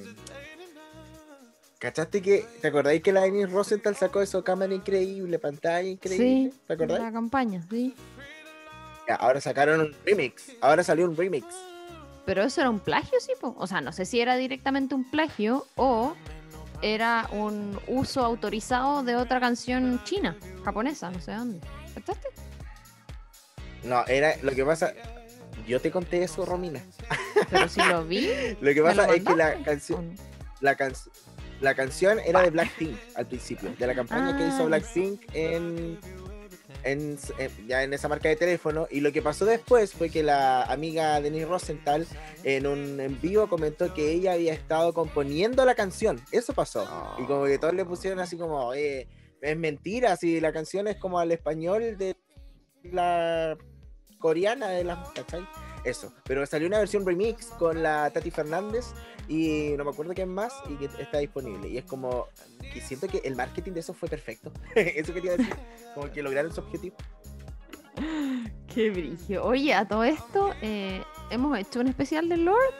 ¿Cachaste 1.78 2.22
que, 2.22 2.46
te 2.62 2.68
acordáis 2.68 3.02
que 3.02 3.12
la 3.12 3.22
Denise 3.22 3.48
Rosenthal 3.48 3.94
sacó 3.94 4.22
eso, 4.22 4.42
cámara 4.42 4.72
increíble, 4.72 5.38
pantalla 5.38 5.86
increíble? 5.86 6.50
Sí, 6.52 6.60
¿Te 6.66 6.72
acordáis? 6.72 7.00
la 7.02 7.12
campaña, 7.12 7.62
sí. 7.68 7.94
Ya, 9.06 9.16
ahora 9.16 9.38
sacaron 9.42 9.80
un 9.80 9.96
remix, 10.06 10.50
ahora 10.62 10.82
salió 10.82 11.04
un 11.04 11.14
remix. 11.14 11.44
Pero 12.26 12.42
eso 12.42 12.60
era 12.60 12.70
un 12.70 12.80
plagio, 12.80 13.18
sí, 13.20 13.32
po? 13.40 13.54
o 13.58 13.66
sea, 13.66 13.80
no 13.80 13.92
sé 13.92 14.04
si 14.06 14.20
era 14.20 14.36
directamente 14.36 14.94
un 14.94 15.04
plagio 15.04 15.66
o 15.76 16.14
era 16.82 17.28
un 17.32 17.78
uso 17.86 18.24
autorizado 18.24 19.02
de 19.02 19.16
otra 19.16 19.40
canción 19.40 20.02
china, 20.04 20.36
japonesa, 20.64 21.10
no 21.10 21.20
sé 21.20 21.32
dónde. 21.32 21.60
¿Cachaste? 21.94 22.28
No, 23.84 24.04
era 24.06 24.34
lo 24.42 24.52
que 24.52 24.64
pasa. 24.64 24.92
Yo 25.66 25.80
te 25.80 25.90
conté 25.90 26.22
eso, 26.22 26.44
Romina. 26.44 26.80
Pero 27.50 27.68
si 27.68 27.82
lo 27.82 28.04
vi. 28.04 28.28
Lo 28.60 28.72
que 28.74 28.82
¿me 28.82 28.94
lo 28.94 28.96
pasa 28.96 29.14
es 29.14 29.24
que 29.24 29.34
la 29.36 29.62
canción, 29.62 30.14
la, 30.60 30.74
can- 30.74 30.92
la 31.60 31.74
canción 31.74 32.18
era 32.20 32.42
de 32.42 32.50
Blackpink 32.50 32.96
al 33.14 33.26
principio, 33.26 33.74
de 33.78 33.86
la 33.86 33.94
campaña 33.94 34.36
que 34.36 34.44
Ah, 34.44 34.48
hizo 34.48 34.58
ya 34.60 34.64
Blackpink 34.66 35.22
en, 35.32 35.98
en, 36.84 37.18
en- 37.38 37.66
ya 37.68 37.82
en 37.82 37.92
esa 37.94 38.08
marca 38.08 38.28
de 38.28 38.36
teléfono. 38.36 38.86
Y 38.90 39.00
lo 39.00 39.10
que 39.12 39.22
pasó 39.22 39.44
después 39.44 39.92
fue 39.92 40.10
que 40.10 40.22
la 40.22 40.62
amiga 40.64 41.20
Denise 41.20 41.46
Rosenthal 41.46 42.06
en 42.44 42.66
un 42.66 43.00
en 43.00 43.20
vivo 43.20 43.48
comentó 43.48 43.92
que 43.94 44.12
ella 44.12 44.32
había 44.34 44.52
estado 44.52 44.92
componiendo 44.92 45.64
la 45.64 45.74
canción. 45.74 46.20
Eso 46.30 46.52
pasó. 46.52 46.86
Y 47.18 47.24
como 47.24 47.44
que 47.46 47.58
todos 47.58 47.74
le 47.74 47.84
pusieron 47.84 48.20
así 48.20 48.36
como, 48.36 48.72
eh, 48.74 49.08
es 49.40 49.56
mentira, 49.56 50.16
si 50.16 50.40
la 50.40 50.52
canción 50.52 50.86
es 50.88 50.96
como 50.96 51.18
al 51.18 51.32
español 51.32 51.96
de 51.98 52.16
la 52.84 53.56
coreana 54.18 54.68
de 54.68 54.84
las, 54.84 55.10
¿cachai? 55.10 55.46
Eso, 55.84 56.12
pero 56.24 56.46
salió 56.46 56.66
una 56.66 56.78
versión 56.78 57.04
remix 57.04 57.46
con 57.58 57.82
la 57.82 58.10
Tati 58.10 58.30
Fernández 58.30 58.86
y 59.28 59.74
no 59.76 59.84
me 59.84 59.90
acuerdo 59.90 60.14
quién 60.14 60.32
más 60.32 60.54
y 60.70 60.76
que 60.76 60.86
está 61.02 61.18
disponible. 61.18 61.68
Y 61.68 61.76
es 61.78 61.84
como 61.84 62.26
que 62.72 62.80
siento 62.80 63.06
que 63.06 63.18
el 63.18 63.36
marketing 63.36 63.72
de 63.72 63.80
eso 63.80 63.92
fue 63.92 64.08
perfecto. 64.08 64.50
eso 64.74 65.12
quería 65.12 65.36
decir, 65.36 65.54
como 65.94 66.10
que 66.10 66.22
lograron 66.22 66.52
su 66.54 66.60
objetivo. 66.60 66.96
Qué 68.74 68.90
brillo. 68.90 69.44
Oye, 69.44 69.74
a 69.74 69.86
todo 69.86 70.04
esto, 70.04 70.52
eh, 70.62 71.02
hemos 71.30 71.58
hecho 71.58 71.80
un 71.80 71.88
especial 71.88 72.28
de 72.28 72.38
Lord. 72.38 72.74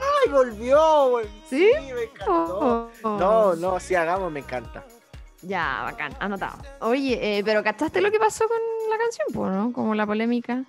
¡Ay, 0.00 0.32
volvió! 0.32 0.78
vol- 1.12 1.28
¿Sí? 1.48 1.70
me 1.94 2.02
encantó. 2.04 2.90
Oh. 3.02 3.18
No, 3.18 3.54
no, 3.54 3.80
si 3.80 3.94
hagamos, 3.94 4.32
me 4.32 4.40
encanta. 4.40 4.84
Ya, 5.42 5.82
bacán, 5.84 6.14
anotado. 6.20 6.58
Oye, 6.80 7.38
eh, 7.38 7.42
pero 7.44 7.62
¿cachaste 7.62 8.00
lo 8.00 8.10
que 8.10 8.18
pasó 8.18 8.46
con 8.46 8.58
la 8.90 8.98
canción, 8.98 9.26
po, 9.32 9.46
no? 9.48 9.72
Como 9.72 9.94
la 9.94 10.06
polémica, 10.06 10.64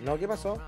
¿No? 0.00 0.18
¿Qué 0.18 0.26
pasó? 0.26 0.58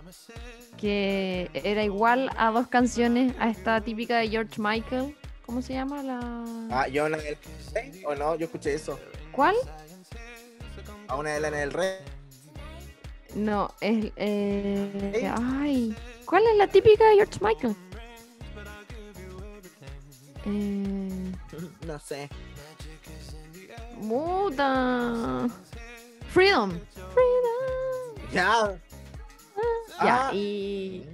que 0.76 1.50
era 1.54 1.84
igual 1.84 2.30
a 2.36 2.50
dos 2.50 2.66
canciones, 2.66 3.34
a 3.38 3.48
esta 3.48 3.80
típica 3.80 4.18
de 4.18 4.28
George 4.28 4.54
Michael. 4.58 5.16
¿Cómo 5.46 5.62
se 5.62 5.74
llama 5.74 6.02
la...? 6.02 6.44
Ah, 6.70 6.88
yo 6.88 7.08
Lana 7.08 7.22
del 7.22 7.36
Rey, 7.72 8.02
¿o 8.04 8.14
no? 8.14 8.34
Yo 8.36 8.46
escuché 8.46 8.74
eso. 8.74 8.98
¿Cuál? 9.32 9.54
A 11.08 11.16
una 11.16 11.30
de 11.34 11.40
Lana 11.40 11.58
del 11.58 11.72
Rey. 11.72 11.98
No, 13.34 13.72
es... 13.80 14.12
eh, 14.16 15.12
¿Eh? 15.14 15.32
Ay, 15.36 15.96
¿cuál 16.26 16.42
es 16.50 16.56
la 16.56 16.66
típica 16.66 17.08
de 17.08 17.14
George 17.16 17.38
Michael? 17.40 17.76
Eh... 20.46 21.32
No 21.86 21.98
sé. 21.98 22.28
Muta. 23.96 25.46
Freedom. 26.28 26.70
Freedom. 26.70 28.32
Ya. 28.32 28.78
Ya, 30.02 30.28
Ah. 30.28 30.34
y, 30.34 31.04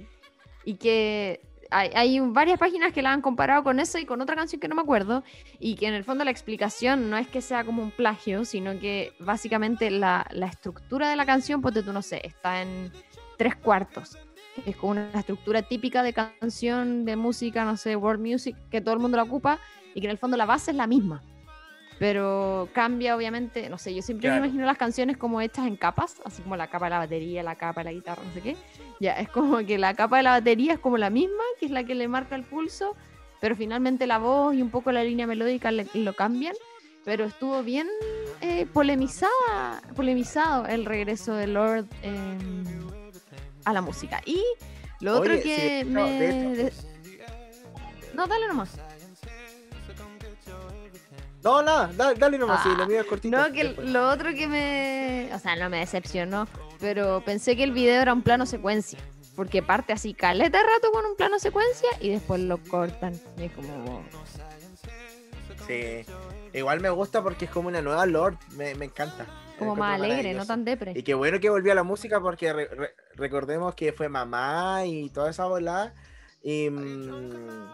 y 0.63 0.75
que 0.75 1.41
hay, 1.71 1.89
hay 1.93 2.19
varias 2.19 2.57
páginas 2.57 2.93
que 2.93 3.01
la 3.01 3.13
han 3.13 3.21
comparado 3.21 3.63
con 3.63 3.79
eso 3.79 3.99
y 3.99 4.05
con 4.05 4.21
otra 4.21 4.35
canción 4.35 4.59
que 4.59 4.67
no 4.67 4.75
me 4.75 4.81
acuerdo, 4.81 5.23
y 5.59 5.75
que 5.75 5.87
en 5.87 5.93
el 5.93 6.03
fondo 6.03 6.23
la 6.23 6.31
explicación 6.31 7.09
no 7.09 7.17
es 7.17 7.27
que 7.27 7.41
sea 7.41 7.63
como 7.63 7.83
un 7.83 7.91
plagio, 7.91 8.45
sino 8.45 8.79
que 8.79 9.13
básicamente 9.19 9.91
la, 9.91 10.25
la 10.31 10.47
estructura 10.47 11.09
de 11.09 11.15
la 11.15 11.25
canción, 11.25 11.61
pues 11.61 11.75
tú 11.75 11.93
no 11.93 12.01
sé, 12.01 12.21
está 12.25 12.61
en 12.61 12.91
tres 13.37 13.55
cuartos. 13.55 14.17
Es 14.65 14.75
como 14.75 14.91
una 14.93 15.11
estructura 15.13 15.61
típica 15.61 16.01
de 16.03 16.13
canción, 16.13 17.05
de 17.05 17.15
música, 17.15 17.63
no 17.63 17.77
sé, 17.77 17.95
world 17.95 18.25
music, 18.25 18.55
que 18.71 18.81
todo 18.81 18.95
el 18.95 18.99
mundo 18.99 19.17
la 19.17 19.23
ocupa, 19.23 19.59
y 19.93 20.01
que 20.01 20.07
en 20.07 20.11
el 20.11 20.17
fondo 20.17 20.37
la 20.37 20.45
base 20.45 20.71
es 20.71 20.77
la 20.77 20.87
misma. 20.87 21.21
Pero 21.99 22.69
cambia, 22.73 23.15
obviamente, 23.15 23.69
no 23.69 23.77
sé, 23.77 23.93
yo 23.93 24.01
siempre 24.01 24.29
Claro. 24.29 24.41
me 24.41 24.47
imagino 24.47 24.65
las 24.65 24.77
canciones 24.77 25.17
como 25.17 25.41
hechas 25.41 25.67
en 25.67 25.75
capas, 25.75 26.21
así 26.23 26.41
como 26.41 26.55
la 26.55 26.67
capa 26.67 26.85
de 26.85 26.91
la 26.91 26.99
batería, 26.99 27.43
la 27.43 27.55
capa 27.55 27.81
de 27.81 27.85
la 27.85 27.91
guitarra, 27.91 28.23
no 28.25 28.33
sé 28.33 28.41
qué. 28.41 28.55
Ya, 29.01 29.13
es 29.19 29.27
como 29.29 29.57
que 29.65 29.77
la 29.77 29.93
capa 29.93 30.17
de 30.17 30.23
la 30.23 30.31
batería 30.31 30.73
es 30.73 30.79
como 30.79 30.97
la 30.97 31.09
misma, 31.09 31.43
que 31.59 31.65
es 31.65 31.71
la 31.71 31.83
que 31.83 31.95
le 31.95 32.07
marca 32.07 32.35
el 32.35 32.43
pulso, 32.43 32.95
pero 33.41 33.55
finalmente 33.55 34.07
la 34.07 34.17
voz 34.17 34.55
y 34.55 34.61
un 34.61 34.69
poco 34.69 34.91
la 34.93 35.03
línea 35.03 35.27
melódica 35.27 35.71
le- 35.71 35.87
lo 35.93 36.13
cambian. 36.13 36.55
Pero 37.05 37.25
estuvo 37.25 37.63
bien 37.63 37.87
eh, 38.41 38.65
polemizada, 38.71 39.81
polemizado 39.95 40.65
el 40.67 40.85
regreso 40.85 41.33
de 41.33 41.47
Lord 41.47 41.85
eh, 42.03 42.37
a 43.65 43.73
la 43.73 43.81
música. 43.81 44.21
Y 44.25 44.41
lo 45.01 45.13
otro 45.17 45.33
Oye, 45.33 45.41
que 45.41 45.81
sí, 45.83 45.89
me... 45.89 46.01
de 46.13 46.71
No, 48.13 48.27
dale 48.27 48.47
nomás. 48.47 48.77
No, 51.43 51.61
nada, 51.61 51.89
dale, 51.95 52.19
dale 52.19 52.37
nomás, 52.37 52.63
sí, 52.63 52.69
Ah, 52.71 52.77
lo 52.79 52.87
mío 52.87 52.99
es 53.01 53.05
cortito. 53.07 53.37
No, 53.37 53.51
que 53.53 53.63
después. 53.63 53.89
lo 53.89 54.09
otro 54.09 54.29
que 54.33 54.47
me. 54.47 55.29
O 55.33 55.39
sea, 55.39 55.55
no 55.55 55.69
me 55.69 55.77
decepcionó. 55.79 56.47
Pero 56.79 57.21
pensé 57.25 57.55
que 57.55 57.63
el 57.63 57.71
video 57.71 58.01
era 58.01 58.13
un 58.13 58.21
plano 58.21 58.45
secuencia. 58.45 58.99
Porque 59.35 59.61
parte 59.63 59.93
así 59.93 60.13
caleta 60.13 60.57
de 60.57 60.63
rato 60.65 60.91
con 60.91 61.05
un 61.05 61.15
plano 61.15 61.39
secuencia 61.39 61.87
y 62.01 62.09
después 62.09 62.41
lo 62.41 62.57
cortan. 62.57 63.13
Y 63.37 63.43
es 63.43 63.51
como. 63.53 64.03
Sí. 65.67 66.05
Igual 66.53 66.79
me 66.81 66.89
gusta 66.89 67.21
porque 67.21 67.45
es 67.45 67.51
como 67.51 67.67
una 67.69 67.81
nueva 67.81 68.05
Lord, 68.05 68.37
me, 68.55 68.73
me 68.75 68.85
encanta. 68.85 69.25
Como 69.59 69.75
más 69.75 69.95
alegre, 69.95 70.33
no 70.33 70.45
tan 70.45 70.65
depre. 70.65 70.93
Y 70.95 71.03
qué 71.03 71.13
bueno 71.13 71.39
que 71.39 71.49
volvió 71.49 71.71
a 71.73 71.75
la 71.75 71.83
música 71.83 72.19
porque 72.21 72.51
re- 72.53 72.67
re- 72.69 72.95
recordemos 73.15 73.75
que 73.75 73.93
fue 73.93 74.09
mamá 74.09 74.85
y 74.85 75.09
toda 75.09 75.29
esa 75.29 75.45
volada. 75.45 75.93
Y, 76.41 76.69
mm, 76.69 77.67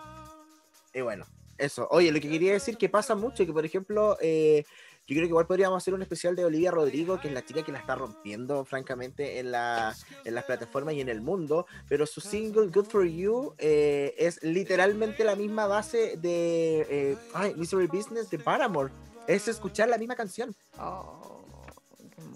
y 0.95 1.01
bueno, 1.01 1.25
eso. 1.57 1.87
Oye, 1.91 2.11
lo 2.11 2.19
que 2.19 2.29
quería 2.29 2.53
decir 2.53 2.77
que 2.77 2.89
pasa 2.89 3.15
mucho, 3.15 3.45
que 3.45 3.53
por 3.53 3.65
ejemplo, 3.65 4.17
eh, 4.21 4.63
yo 5.07 5.13
creo 5.13 5.23
que 5.23 5.29
igual 5.29 5.47
podríamos 5.47 5.77
hacer 5.77 5.93
un 5.93 6.01
especial 6.01 6.35
de 6.35 6.45
Olivia 6.45 6.71
Rodrigo, 6.71 7.19
que 7.19 7.27
es 7.27 7.33
la 7.33 7.45
chica 7.45 7.63
que 7.63 7.71
la 7.71 7.79
está 7.79 7.95
rompiendo, 7.95 8.65
francamente, 8.65 9.39
en, 9.39 9.51
la, 9.51 9.95
en 10.23 10.33
las 10.35 10.45
plataformas 10.45 10.95
y 10.95 11.01
en 11.01 11.09
el 11.09 11.21
mundo. 11.21 11.67
Pero 11.87 12.05
su 12.05 12.21
single 12.21 12.67
Good 12.67 12.85
for 12.85 13.05
You 13.05 13.53
eh, 13.57 14.15
es 14.17 14.41
literalmente 14.43 15.23
la 15.23 15.35
misma 15.35 15.67
base 15.67 16.17
de 16.17 16.87
eh, 16.89 17.17
ay, 17.33 17.53
Misery 17.55 17.87
Business 17.87 18.29
de 18.29 18.39
Paramore. 18.39 18.91
Es 19.27 19.47
escuchar 19.47 19.89
la 19.89 19.97
misma 19.97 20.15
canción. 20.15 20.55
Oh. 20.79 21.45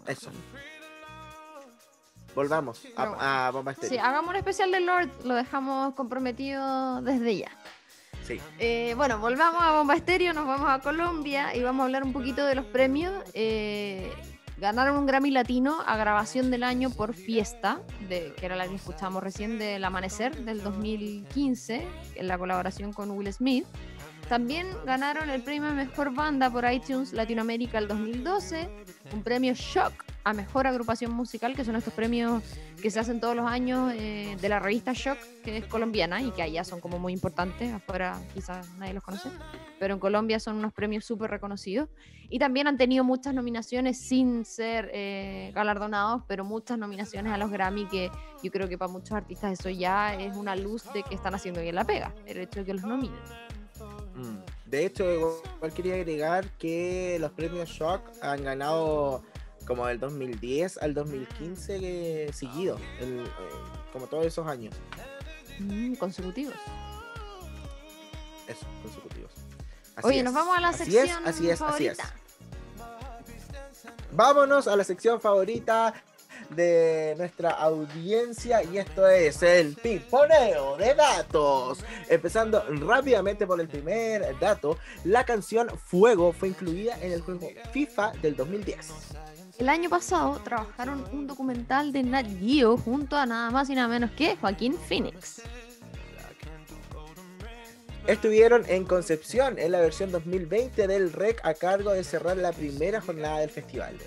Eso. 0.05 0.29
Volvamos 2.35 2.83
a, 2.95 3.47
a 3.47 3.51
Bomba 3.51 3.73
Sí, 3.73 3.97
hagamos 3.97 4.29
un 4.29 4.35
especial 4.35 4.71
de 4.71 4.79
Lord. 4.79 5.09
Lo 5.23 5.33
dejamos 5.33 5.95
comprometido 5.95 7.01
desde 7.01 7.37
ya. 7.37 7.51
Eh, 8.59 8.93
bueno, 8.95 9.19
volvamos 9.19 9.61
a 9.61 9.71
Bomba 9.71 9.95
Estéreo, 9.95 10.33
nos 10.33 10.45
vamos 10.45 10.69
a 10.69 10.79
Colombia 10.79 11.55
y 11.55 11.63
vamos 11.63 11.81
a 11.81 11.85
hablar 11.85 12.03
un 12.03 12.13
poquito 12.13 12.45
de 12.45 12.55
los 12.55 12.65
premios. 12.65 13.13
Eh, 13.33 14.11
ganaron 14.57 14.97
un 14.97 15.05
Grammy 15.05 15.31
Latino 15.31 15.77
a 15.85 15.97
grabación 15.97 16.51
del 16.51 16.63
año 16.63 16.89
por 16.89 17.13
Fiesta, 17.13 17.81
de, 18.07 18.33
que 18.37 18.45
era 18.45 18.55
la 18.55 18.67
que 18.67 18.75
escuchamos 18.75 19.23
recién 19.23 19.57
del 19.57 19.83
Amanecer 19.83 20.43
del 20.43 20.61
2015, 20.61 21.87
en 22.15 22.27
la 22.27 22.37
colaboración 22.37 22.93
con 22.93 23.11
Will 23.11 23.31
Smith. 23.33 23.65
También 24.27 24.67
ganaron 24.85 25.29
el 25.29 25.41
premio 25.41 25.73
Mejor 25.73 26.13
Banda 26.13 26.51
por 26.51 26.71
iTunes 26.71 27.13
Latinoamérica 27.13 27.79
el 27.79 27.87
2012, 27.87 28.69
un 29.13 29.23
premio 29.23 29.53
Shock 29.55 30.08
a 30.23 30.33
Mejor 30.33 30.67
Agrupación 30.67 31.11
Musical, 31.11 31.55
que 31.55 31.63
son 31.63 31.75
estos 31.75 31.93
premios 31.93 32.43
que 32.81 32.91
se 32.91 32.99
hacen 32.99 33.19
todos 33.19 33.35
los 33.35 33.45
años 33.45 33.91
eh, 33.95 34.37
de 34.39 34.49
la 34.49 34.59
revista 34.59 34.93
Shock, 34.93 35.17
que 35.43 35.57
es 35.57 35.65
colombiana 35.65 36.21
y 36.21 36.31
que 36.31 36.41
allá 36.41 36.63
son 36.63 36.79
como 36.79 36.99
muy 36.99 37.13
importantes, 37.13 37.73
afuera 37.73 38.19
quizás 38.33 38.69
nadie 38.77 38.93
los 38.93 39.03
conoce, 39.03 39.29
pero 39.79 39.93
en 39.93 39.99
Colombia 39.99 40.39
son 40.39 40.57
unos 40.57 40.73
premios 40.73 41.05
súper 41.05 41.29
reconocidos. 41.31 41.89
Y 42.31 42.37
también 42.37 42.67
han 42.67 42.77
tenido 42.77 43.03
muchas 43.03 43.33
nominaciones 43.33 43.99
sin 43.99 44.45
ser 44.45 44.91
eh, 44.93 45.51
galardonados, 45.55 46.21
pero 46.27 46.45
muchas 46.45 46.77
nominaciones 46.77 47.33
a 47.33 47.37
los 47.37 47.49
Grammy, 47.49 47.87
que 47.87 48.11
yo 48.43 48.51
creo 48.51 48.69
que 48.69 48.77
para 48.77 48.91
muchos 48.91 49.13
artistas 49.13 49.59
eso 49.59 49.69
ya 49.69 50.13
es 50.13 50.37
una 50.37 50.55
luz 50.55 50.83
de 50.93 51.01
que 51.01 51.15
están 51.15 51.33
haciendo 51.33 51.61
bien 51.61 51.73
la 51.73 51.85
pega, 51.85 52.13
el 52.27 52.37
hecho 52.37 52.59
de 52.59 52.65
que 52.67 52.73
los 52.75 52.83
nominen. 52.83 53.19
Mm. 54.15 54.37
De 54.69 54.85
hecho, 54.85 55.11
igual 55.11 55.73
quería 55.73 55.95
agregar 55.95 56.47
que 56.57 57.17
los 57.19 57.31
premios 57.31 57.69
Shock 57.69 58.01
han 58.21 58.43
ganado 58.43 59.23
como 59.69 59.85
del 59.87 59.99
2010 59.99 60.77
al 60.79 60.93
2015 60.93 61.79
que- 61.79 62.31
seguido, 62.33 62.77
el, 62.99 63.19
eh, 63.21 63.29
como 63.93 64.07
todos 64.07 64.25
esos 64.25 64.45
años. 64.47 64.75
Mm, 65.59 65.93
consecutivos. 65.95 66.55
Eso, 68.47 68.65
consecutivos. 68.81 69.31
Así 69.95 70.07
Oye, 70.07 70.17
es. 70.19 70.23
nos 70.25 70.33
vamos 70.33 70.57
a 70.57 70.59
la 70.61 70.69
Así 70.69 70.85
sección 70.91 71.05
es, 71.05 71.15
así 71.29 71.49
es, 71.49 71.61
así 71.61 71.87
es. 71.87 71.97
favorita. 71.97 72.15
Vámonos 74.11 74.67
a 74.67 74.75
la 74.75 74.83
sección 74.83 75.21
favorita 75.21 75.93
de 76.49 77.13
nuestra 77.17 77.51
audiencia 77.51 78.63
y 78.63 78.79
esto 78.79 79.07
es 79.07 79.43
el 79.43 79.75
piponeo 79.75 80.77
de 80.77 80.95
datos. 80.95 81.79
Empezando 82.09 82.63
rápidamente 82.87 83.45
por 83.45 83.61
el 83.61 83.67
primer 83.67 84.39
dato, 84.39 84.79
la 85.03 85.25
canción 85.25 85.69
Fuego 85.77 86.33
fue 86.33 86.47
incluida 86.47 86.97
en 87.01 87.11
el 87.11 87.21
juego 87.21 87.49
FIFA 87.71 88.13
del 88.21 88.35
2010. 88.35 88.87
El 89.59 89.67
año 89.67 89.89
pasado 89.89 90.39
trabajaron 90.39 91.03
un 91.11 91.27
documental 91.27 91.91
de 91.91 92.01
Nat 92.01 92.25
Geo 92.39 92.77
junto 92.77 93.17
a 93.17 93.25
nada 93.25 93.51
más 93.51 93.69
y 93.69 93.75
nada 93.75 93.89
menos 93.89 94.09
que 94.11 94.37
Joaquín 94.37 94.73
Phoenix. 94.73 95.41
Estuvieron 98.07 98.63
en 98.69 98.85
Concepción 98.85 99.59
en 99.59 99.73
la 99.73 99.81
versión 99.81 100.13
2020 100.13 100.87
del 100.87 101.11
REC 101.11 101.45
a 101.45 101.53
cargo 101.55 101.91
de 101.91 102.05
cerrar 102.05 102.37
la 102.37 102.53
primera 102.53 103.01
jornada 103.01 103.39
del 103.39 103.49
festival. 103.49 103.97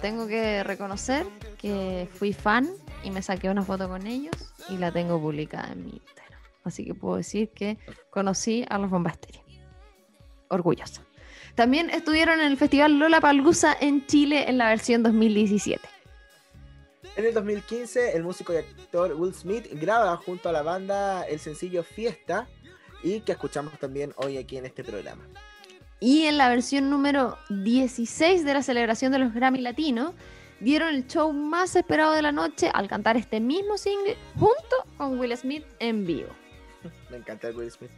Tengo 0.00 0.26
que 0.26 0.64
reconocer 0.64 1.26
que 1.58 2.08
fui 2.12 2.32
fan 2.32 2.68
y 3.04 3.12
me 3.12 3.22
saqué 3.22 3.48
una 3.48 3.62
foto 3.62 3.88
con 3.88 4.04
ellos 4.08 4.34
y 4.68 4.78
la 4.78 4.90
tengo 4.90 5.20
publicada 5.20 5.72
en 5.72 5.84
mi 5.84 5.92
Instagram. 5.92 6.40
Así 6.64 6.84
que 6.84 6.94
puedo 6.94 7.16
decir 7.16 7.50
que 7.50 7.78
conocí 8.10 8.64
a 8.68 8.78
los 8.78 8.90
Bombasteros. 8.90 9.42
Orgullosa. 10.48 11.02
También 11.54 11.90
estuvieron 11.90 12.40
en 12.40 12.46
el 12.46 12.56
festival 12.56 12.98
Lola 12.98 13.20
Palusa 13.20 13.76
en 13.78 14.06
Chile 14.06 14.48
en 14.48 14.58
la 14.58 14.68
versión 14.68 15.02
2017. 15.02 15.86
En 17.14 17.26
el 17.26 17.34
2015, 17.34 18.16
el 18.16 18.22
músico 18.22 18.54
y 18.54 18.56
actor 18.56 19.12
Will 19.12 19.34
Smith 19.34 19.66
graba 19.72 20.16
junto 20.16 20.48
a 20.48 20.52
la 20.52 20.62
banda 20.62 21.24
el 21.24 21.38
sencillo 21.38 21.82
Fiesta 21.82 22.48
y 23.02 23.20
que 23.20 23.32
escuchamos 23.32 23.78
también 23.78 24.14
hoy 24.16 24.38
aquí 24.38 24.56
en 24.56 24.64
este 24.64 24.82
programa. 24.82 25.22
Y 26.00 26.22
en 26.22 26.38
la 26.38 26.48
versión 26.48 26.88
número 26.88 27.36
16 27.50 28.44
de 28.44 28.54
la 28.54 28.62
celebración 28.62 29.12
de 29.12 29.18
los 29.18 29.34
Grammy 29.34 29.60
Latinos, 29.60 30.14
dieron 30.60 30.94
el 30.94 31.06
show 31.06 31.32
más 31.34 31.76
esperado 31.76 32.12
de 32.12 32.22
la 32.22 32.32
noche 32.32 32.70
al 32.72 32.88
cantar 32.88 33.18
este 33.18 33.40
mismo 33.40 33.76
single 33.76 34.16
junto 34.34 34.86
con 34.96 35.18
Will 35.18 35.36
Smith 35.36 35.64
en 35.80 36.06
vivo. 36.06 36.30
Me 37.10 37.18
encanta 37.18 37.48
el 37.48 37.56
Will 37.56 37.70
Smith. 37.70 37.90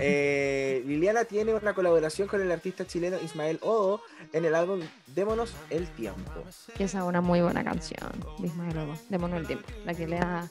Eh, 0.00 0.82
Liliana 0.86 1.24
tiene 1.24 1.54
una 1.54 1.74
colaboración 1.74 2.28
con 2.28 2.40
el 2.40 2.50
artista 2.50 2.86
chileno 2.86 3.16
Ismael 3.24 3.58
Odo 3.62 4.02
en 4.32 4.44
el 4.44 4.54
álbum 4.54 4.80
Démonos 5.06 5.54
el 5.70 5.86
Tiempo. 5.88 6.32
Esa 6.78 6.98
es 6.98 7.04
una 7.04 7.20
muy 7.20 7.40
buena 7.40 7.64
canción 7.64 8.10
de 8.38 8.48
Ismael 8.48 8.78
Odo, 8.78 8.94
Démonos 9.08 9.40
el 9.40 9.46
tiempo, 9.46 9.66
la 9.84 9.94
que 9.94 10.06
le 10.06 10.18
da 10.18 10.48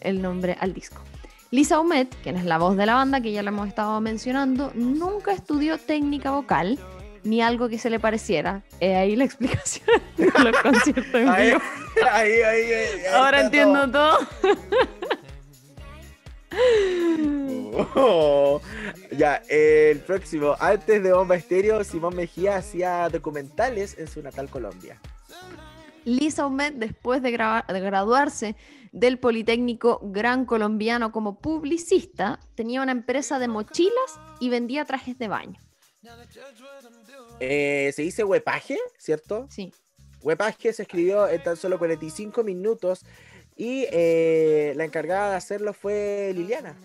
el 0.00 0.22
nombre 0.22 0.56
al 0.60 0.74
disco. 0.74 1.02
Lisa 1.50 1.80
Humet, 1.80 2.14
quien 2.22 2.36
es 2.36 2.44
la 2.44 2.58
voz 2.58 2.76
de 2.76 2.84
la 2.84 2.94
banda, 2.94 3.20
que 3.20 3.32
ya 3.32 3.42
la 3.42 3.50
hemos 3.50 3.68
estado 3.68 4.00
mencionando, 4.00 4.70
nunca 4.74 5.32
estudió 5.32 5.78
técnica 5.78 6.30
vocal 6.30 6.78
ni 7.24 7.42
algo 7.42 7.68
que 7.68 7.78
se 7.78 7.90
le 7.90 7.98
pareciera. 7.98 8.62
He 8.80 8.96
ahí 8.96 9.16
la 9.16 9.24
explicación 9.24 9.86
de 10.16 10.26
los 10.26 10.56
conciertos 10.60 11.14
en 11.14 11.34
vivo. 11.36 11.60
ahí, 12.10 12.40
ahí, 12.42 12.72
ahí, 12.72 13.06
Ahora 13.14 13.42
entiendo 13.42 13.90
todo. 13.90 14.18
Oh, 17.94 18.60
ya, 19.16 19.42
el 19.48 20.00
próximo. 20.00 20.56
Antes 20.58 21.02
de 21.02 21.12
Bomba 21.12 21.36
Estéreo, 21.36 21.84
Simón 21.84 22.16
Mejía 22.16 22.56
hacía 22.56 23.08
documentales 23.08 23.96
en 23.98 24.08
su 24.08 24.22
natal 24.22 24.48
Colombia. 24.50 25.00
Lisa 26.04 26.46
Humet, 26.46 26.74
después 26.74 27.22
de 27.22 27.30
graduarse 27.30 28.56
del 28.92 29.18
Politécnico 29.18 30.00
Gran 30.02 30.46
Colombiano 30.46 31.12
como 31.12 31.38
publicista, 31.38 32.40
tenía 32.54 32.82
una 32.82 32.92
empresa 32.92 33.38
de 33.38 33.48
mochilas 33.48 34.18
y 34.40 34.48
vendía 34.48 34.84
trajes 34.84 35.18
de 35.18 35.28
baño. 35.28 35.60
Eh, 37.40 37.92
se 37.94 38.02
dice 38.02 38.24
huepaje, 38.24 38.78
¿cierto? 38.96 39.46
Sí. 39.50 39.72
Huepaje 40.22 40.72
se 40.72 40.82
escribió 40.82 41.28
en 41.28 41.42
tan 41.42 41.56
solo 41.56 41.78
45 41.78 42.42
minutos 42.42 43.04
y 43.54 43.86
eh, 43.92 44.72
la 44.76 44.84
encargada 44.84 45.30
de 45.30 45.36
hacerlo 45.36 45.72
fue 45.72 46.32
Liliana. 46.34 46.76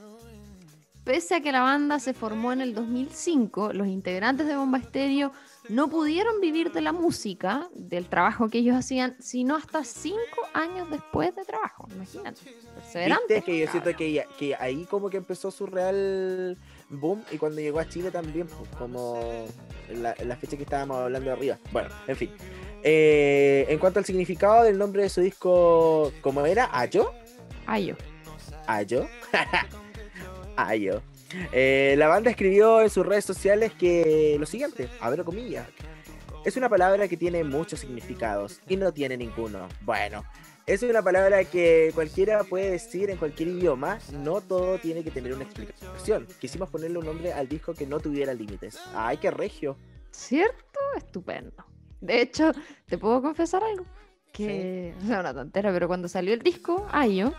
Pese 1.03 1.35
a 1.35 1.41
que 1.41 1.51
la 1.51 1.61
banda 1.61 1.99
se 1.99 2.13
formó 2.13 2.53
en 2.53 2.61
el 2.61 2.73
2005, 2.73 3.73
los 3.73 3.87
integrantes 3.87 4.47
de 4.47 4.55
Bomba 4.55 4.77
Estéreo 4.77 5.33
no 5.67 5.89
pudieron 5.89 6.39
vivir 6.39 6.71
de 6.71 6.79
la 6.79 6.93
música, 6.93 7.67
del 7.73 8.07
trabajo 8.07 8.47
que 8.49 8.59
ellos 8.59 8.77
hacían, 8.77 9.17
sino 9.19 9.55
hasta 9.55 9.83
cinco 9.83 10.17
años 10.53 10.89
después 10.89 11.35
de 11.35 11.43
trabajo. 11.43 11.89
Imagínate. 11.93 12.41
Perseverante. 12.75 13.41
Que 13.41 13.59
yo 13.59 13.67
siento 13.69 13.93
que, 13.95 14.55
ahí 14.59 14.85
como 14.85 15.09
que 15.09 15.17
empezó 15.17 15.51
su 15.51 15.65
real 15.65 16.57
boom 16.89 17.21
y 17.31 17.37
cuando 17.37 17.59
llegó 17.59 17.79
a 17.79 17.89
Chile 17.89 18.09
también, 18.09 18.47
pues, 18.47 18.69
como 18.77 19.45
en 19.89 20.03
la, 20.03 20.15
en 20.17 20.29
la 20.29 20.37
fecha 20.37 20.55
que 20.55 20.63
estábamos 20.63 20.97
hablando 20.97 21.33
arriba. 21.33 21.59
Bueno, 21.73 21.89
en 22.07 22.15
fin. 22.15 22.31
Eh, 22.81 23.65
en 23.67 23.77
cuanto 23.77 23.99
al 23.99 24.05
significado 24.05 24.63
del 24.63 24.77
nombre 24.77 25.03
de 25.03 25.09
su 25.09 25.19
disco, 25.19 26.13
¿cómo 26.21 26.45
era? 26.45 26.69
¿Ayo? 26.71 27.13
Ay, 27.65 27.87
yo. 27.87 27.95
Ayo. 28.67 29.07
Ayo. 30.55 31.01
Eh, 31.51 31.95
la 31.97 32.07
banda 32.07 32.29
escribió 32.29 32.81
en 32.81 32.89
sus 32.89 33.05
redes 33.05 33.25
sociales 33.25 33.73
que 33.73 34.35
lo 34.39 34.45
siguiente, 34.45 34.89
abro 34.99 35.25
comillas. 35.25 35.67
Es 36.45 36.57
una 36.57 36.69
palabra 36.69 37.07
que 37.07 37.17
tiene 37.17 37.43
muchos 37.43 37.79
significados 37.79 38.59
y 38.67 38.75
no 38.75 38.91
tiene 38.91 39.15
ninguno. 39.17 39.67
Bueno, 39.81 40.23
es 40.65 40.83
una 40.83 41.01
palabra 41.01 41.43
que 41.45 41.91
cualquiera 41.93 42.43
puede 42.43 42.71
decir 42.71 43.09
en 43.09 43.17
cualquier 43.17 43.49
idioma, 43.49 43.99
no 44.11 44.41
todo 44.41 44.77
tiene 44.77 45.03
que 45.03 45.11
tener 45.11 45.33
una 45.33 45.43
explicación. 45.43 46.27
Quisimos 46.39 46.69
ponerle 46.69 46.99
un 46.99 47.05
nombre 47.05 47.33
al 47.33 47.47
disco 47.47 47.73
que 47.73 47.87
no 47.87 47.99
tuviera 47.99 48.33
límites. 48.33 48.79
¡Ay, 48.93 49.17
qué 49.17 49.31
regio! 49.31 49.77
¿Cierto? 50.11 50.79
Estupendo. 50.95 51.65
De 51.99 52.21
hecho, 52.21 52.51
¿te 52.85 52.97
puedo 52.97 53.21
confesar 53.21 53.63
algo? 53.63 53.85
Que, 54.31 54.93
o 55.03 55.07
sea, 55.07 55.19
una 55.19 55.33
tontera, 55.33 55.71
pero 55.71 55.87
cuando 55.87 56.07
salió 56.07 56.33
el 56.33 56.41
disco, 56.41 56.87
Ayo, 56.91 57.33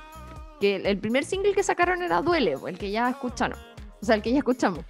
que 0.65 0.77
el, 0.77 0.99
primer 0.99 1.25
single 1.25 1.53
que 1.53 1.63
sacaron 1.63 2.01
era 2.03 2.23
Duele, 2.23 2.57
el 2.67 2.79
que 2.79 2.91
ya 2.91 3.11
escucharon. 3.11 3.59
O 4.01 4.07
sea, 4.07 4.15
el 4.15 4.23
que 4.23 4.33
ya 4.33 4.39
escuchamos. 4.39 4.81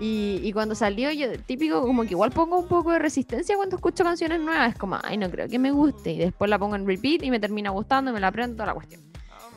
Y, 0.00 0.40
y 0.42 0.52
cuando 0.52 0.74
salió, 0.74 1.10
yo 1.10 1.38
típico, 1.42 1.82
como 1.82 2.04
que 2.04 2.10
igual 2.10 2.30
pongo 2.30 2.58
un 2.58 2.66
poco 2.66 2.92
de 2.92 2.98
resistencia 2.98 3.54
cuando 3.56 3.76
escucho 3.76 4.04
canciones 4.04 4.40
nuevas. 4.40 4.72
Es 4.72 4.78
como, 4.78 4.96
ay, 5.02 5.18
no 5.18 5.30
creo 5.30 5.46
que 5.46 5.58
me 5.58 5.70
guste. 5.70 6.12
Y 6.12 6.18
después 6.18 6.48
la 6.48 6.58
pongo 6.58 6.76
en 6.76 6.86
repeat 6.86 7.24
y 7.24 7.30
me 7.30 7.38
termina 7.38 7.68
gustando, 7.70 8.10
me 8.10 8.20
la 8.20 8.28
aprendo 8.28 8.56
toda 8.56 8.68
la 8.68 8.74
cuestión. 8.74 9.02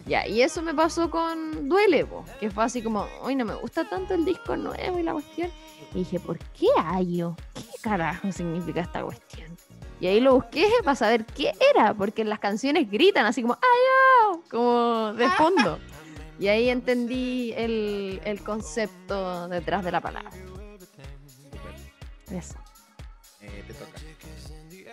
Ya, 0.06 0.28
y 0.28 0.42
eso 0.42 0.62
me 0.62 0.74
pasó 0.74 1.10
con 1.10 1.70
Duele, 1.70 2.06
que 2.40 2.50
fue 2.50 2.66
así 2.66 2.82
como, 2.82 3.06
ay, 3.24 3.36
no 3.36 3.46
me 3.46 3.54
gusta 3.56 3.88
tanto 3.88 4.14
el 4.14 4.26
disco 4.26 4.58
nuevo 4.58 5.00
y 5.00 5.04
la 5.04 5.14
cuestión. 5.14 5.52
Y 5.94 6.00
dije, 6.00 6.20
¿por 6.20 6.38
qué 6.38 6.68
Ayo? 6.84 7.36
¿Qué 7.54 7.82
carajo 7.82 8.30
significa 8.32 8.82
esta 8.82 9.04
cuestión? 9.04 9.56
Y 10.02 10.08
ahí 10.08 10.20
lo 10.20 10.34
busqué 10.34 10.68
para 10.84 10.96
saber 10.96 11.26
qué 11.26 11.54
era, 11.74 11.94
porque 11.94 12.24
en 12.24 12.30
las 12.30 12.40
canciones 12.40 12.90
gritan 12.90 13.28
así 13.28 13.44
como 13.44 13.54
¡Ayo! 13.54 14.42
como 14.50 15.14
de 15.14 15.30
fondo. 15.30 15.80
Y 16.40 16.48
ahí 16.48 16.70
entendí 16.70 17.54
el, 17.56 18.20
el 18.26 18.42
concepto 18.42 19.48
detrás 19.48 19.86
de 19.86 19.92
la 19.92 20.02
palabra. 20.02 20.32
Eso. 22.32 22.56
Eh, 23.42 23.64
te 23.68 23.74
toca. 23.76 24.00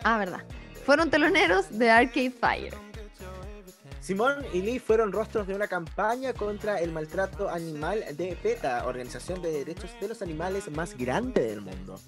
Ah, 0.05 0.19
verdad. 0.19 0.45
Fueron 0.85 1.09
teloneros 1.09 1.79
de 1.79 1.91
Arcade 1.91 2.31
Fire. 2.31 2.75
Simón 4.03 4.45
y 4.53 4.61
Lee 4.61 4.79
fueron 4.79 5.11
rostros 5.11 5.47
de 5.47 5.55
una 5.55 5.69
campaña 5.69 6.35
contra 6.35 6.81
el 6.81 6.93
maltrato 6.93 7.49
animal 7.49 8.05
de 8.15 8.37
PETA, 8.43 8.87
organización 8.87 9.41
de 9.41 9.51
derechos 9.51 9.91
de 10.03 10.09
los 10.09 10.21
animales 10.21 10.71
más 10.71 10.99
grande 10.99 11.47
del 11.47 11.63
mundo. 11.63 11.99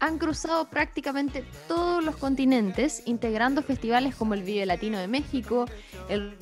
Han 0.00 0.18
cruzado 0.18 0.64
prácticamente 0.68 1.44
todos 1.68 2.02
los 2.02 2.16
continentes, 2.16 3.02
integrando 3.06 3.62
festivales 3.62 4.16
como 4.16 4.34
el 4.34 4.42
Vive 4.42 4.66
Latino 4.66 4.98
de 4.98 5.06
México, 5.08 5.66
el 6.08 6.36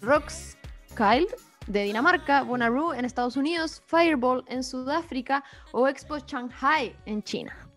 Rockskild 0.00 1.28
de 1.66 1.82
Dinamarca, 1.82 2.42
Bonnaroo 2.42 2.94
en 2.94 3.04
Estados 3.04 3.36
Unidos, 3.36 3.82
Fireball 3.86 4.44
en 4.46 4.62
Sudáfrica 4.62 5.44
o 5.72 5.88
Expo 5.88 6.18
Shanghai 6.18 6.94
en 7.06 7.22
China. 7.22 7.68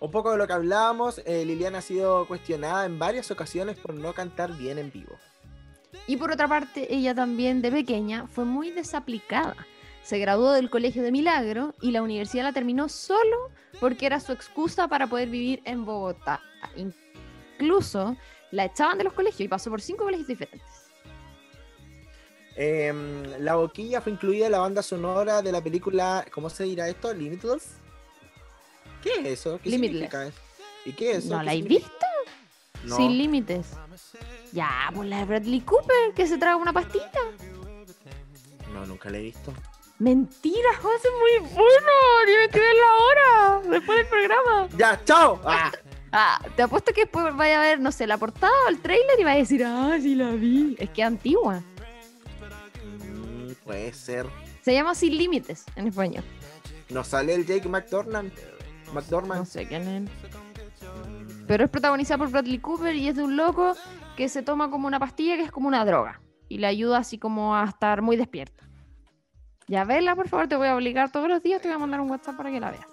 Un 0.00 0.10
poco 0.10 0.32
de 0.32 0.38
lo 0.38 0.46
que 0.46 0.52
hablábamos, 0.52 1.20
eh, 1.24 1.44
Liliana 1.44 1.78
ha 1.78 1.82
sido 1.82 2.26
cuestionada 2.26 2.84
en 2.84 2.98
varias 2.98 3.30
ocasiones 3.30 3.78
por 3.78 3.94
no 3.94 4.12
cantar 4.12 4.52
bien 4.56 4.78
en 4.78 4.90
vivo. 4.90 5.14
Y 6.06 6.16
por 6.16 6.30
otra 6.30 6.48
parte, 6.48 6.92
ella 6.94 7.14
también 7.14 7.62
de 7.62 7.70
pequeña 7.70 8.26
fue 8.26 8.44
muy 8.44 8.70
desaplicada. 8.70 9.56
Se 10.04 10.18
graduó 10.18 10.52
del 10.52 10.68
Colegio 10.70 11.02
de 11.02 11.10
Milagro 11.10 11.74
y 11.80 11.90
la 11.90 12.02
universidad 12.02 12.44
la 12.44 12.52
terminó 12.52 12.88
solo 12.90 13.50
porque 13.80 14.04
era 14.06 14.20
su 14.20 14.32
excusa 14.32 14.86
para 14.86 15.06
poder 15.06 15.30
vivir 15.30 15.62
en 15.64 15.84
Bogotá. 15.86 16.40
Incluso 16.76 18.16
la 18.50 18.66
echaban 18.66 18.98
de 18.98 19.04
los 19.04 19.14
colegios 19.14 19.40
y 19.40 19.48
pasó 19.48 19.70
por 19.70 19.80
cinco 19.80 20.04
colegios 20.04 20.28
diferentes. 20.28 20.62
Em, 22.56 23.24
la 23.40 23.56
boquilla 23.56 24.00
fue 24.00 24.12
incluida 24.12 24.46
en 24.46 24.52
la 24.52 24.58
banda 24.60 24.82
sonora 24.82 25.42
de 25.42 25.50
la 25.50 25.60
película, 25.62 26.24
¿cómo 26.32 26.48
se 26.50 26.64
dirá 26.64 26.88
esto? 26.88 27.12
Limitless. 27.12 27.70
¿Qué 29.02 29.10
es 29.20 29.26
eso? 29.40 29.58
¿Qué 29.62 29.70
Limitless. 29.70 30.10
significa 30.10 30.26
eso? 30.26 30.38
¿Y 30.84 30.92
qué 30.92 31.10
es 31.12 31.18
eso? 31.24 31.32
¿No 31.34 31.38
¿Qué 31.40 31.44
la 31.46 31.52
significa? 31.52 31.88
visto? 31.90 32.06
No. 32.84 32.96
Sin 32.96 33.18
límites. 33.18 33.66
Ya, 34.52 34.90
pues 34.94 35.08
la 35.08 35.18
de 35.18 35.24
Bradley 35.24 35.60
Cooper, 35.62 36.12
que 36.14 36.26
se 36.26 36.36
traga 36.36 36.56
una 36.56 36.72
pastita. 36.72 37.18
No, 38.72 38.84
nunca 38.86 39.08
la 39.08 39.18
he 39.18 39.22
visto. 39.22 39.52
Mentira, 39.98 40.70
José, 40.80 41.08
muy 41.20 41.48
bueno. 41.50 41.90
Tienes 42.26 42.48
que 42.50 42.58
verlo 42.58 42.82
ahora, 42.86 43.68
después 43.70 43.98
del 43.98 44.06
programa. 44.08 44.68
Ya, 44.76 45.00
chao. 45.04 45.40
Ah, 45.44 45.70
Ah, 46.16 46.40
te 46.54 46.62
apuesto 46.62 46.92
que 46.92 47.02
después 47.02 47.34
vaya 47.34 47.58
a 47.58 47.62
ver, 47.62 47.80
no 47.80 47.90
sé, 47.90 48.06
la 48.06 48.16
portada 48.16 48.52
o 48.66 48.68
el 48.70 48.78
trailer 48.80 49.18
y 49.18 49.24
vaya 49.24 49.34
a 49.34 49.38
decir, 49.38 49.64
ah, 49.64 49.98
sí 50.00 50.14
la 50.14 50.30
vi. 50.30 50.76
Es 50.78 50.88
que 50.90 51.02
es 51.02 51.08
antigua. 51.08 51.60
mm, 53.02 53.52
puede 53.64 53.92
ser. 53.92 54.26
Se 54.62 54.72
llama 54.72 54.94
Sin 54.94 55.18
Límites 55.18 55.64
en 55.74 55.88
español. 55.88 56.22
¿No 56.90 57.02
sale 57.02 57.34
el 57.34 57.44
Jake 57.44 57.68
McDormand? 57.68 58.32
No 58.86 58.92
McDormand. 58.92 59.44
sé 59.44 59.66
quién 59.66 59.88
es. 59.88 60.10
Pero 61.48 61.64
es 61.64 61.70
protagonizada 61.70 62.18
por 62.18 62.30
Bradley 62.30 62.58
Cooper 62.58 62.94
y 62.94 63.08
es 63.08 63.16
de 63.16 63.24
un 63.24 63.36
loco 63.36 63.74
que 64.16 64.28
se 64.28 64.42
toma 64.42 64.70
como 64.70 64.86
una 64.86 65.00
pastilla 65.00 65.34
que 65.36 65.42
es 65.42 65.50
como 65.50 65.66
una 65.66 65.84
droga. 65.84 66.20
Y 66.48 66.58
le 66.58 66.68
ayuda 66.68 66.98
así 66.98 67.18
como 67.18 67.56
a 67.56 67.64
estar 67.64 68.02
muy 68.02 68.16
despierto. 68.16 68.62
Ya 69.66 69.84
vela, 69.84 70.14
por 70.14 70.28
favor, 70.28 70.48
te 70.48 70.56
voy 70.56 70.68
a 70.68 70.76
obligar 70.76 71.10
todos 71.10 71.28
los 71.28 71.42
días, 71.42 71.60
te 71.62 71.68
voy 71.68 71.76
a 71.76 71.78
mandar 71.78 72.00
un 72.00 72.10
WhatsApp 72.10 72.36
para 72.36 72.50
que 72.50 72.60
la 72.60 72.70
veas. 72.70 72.86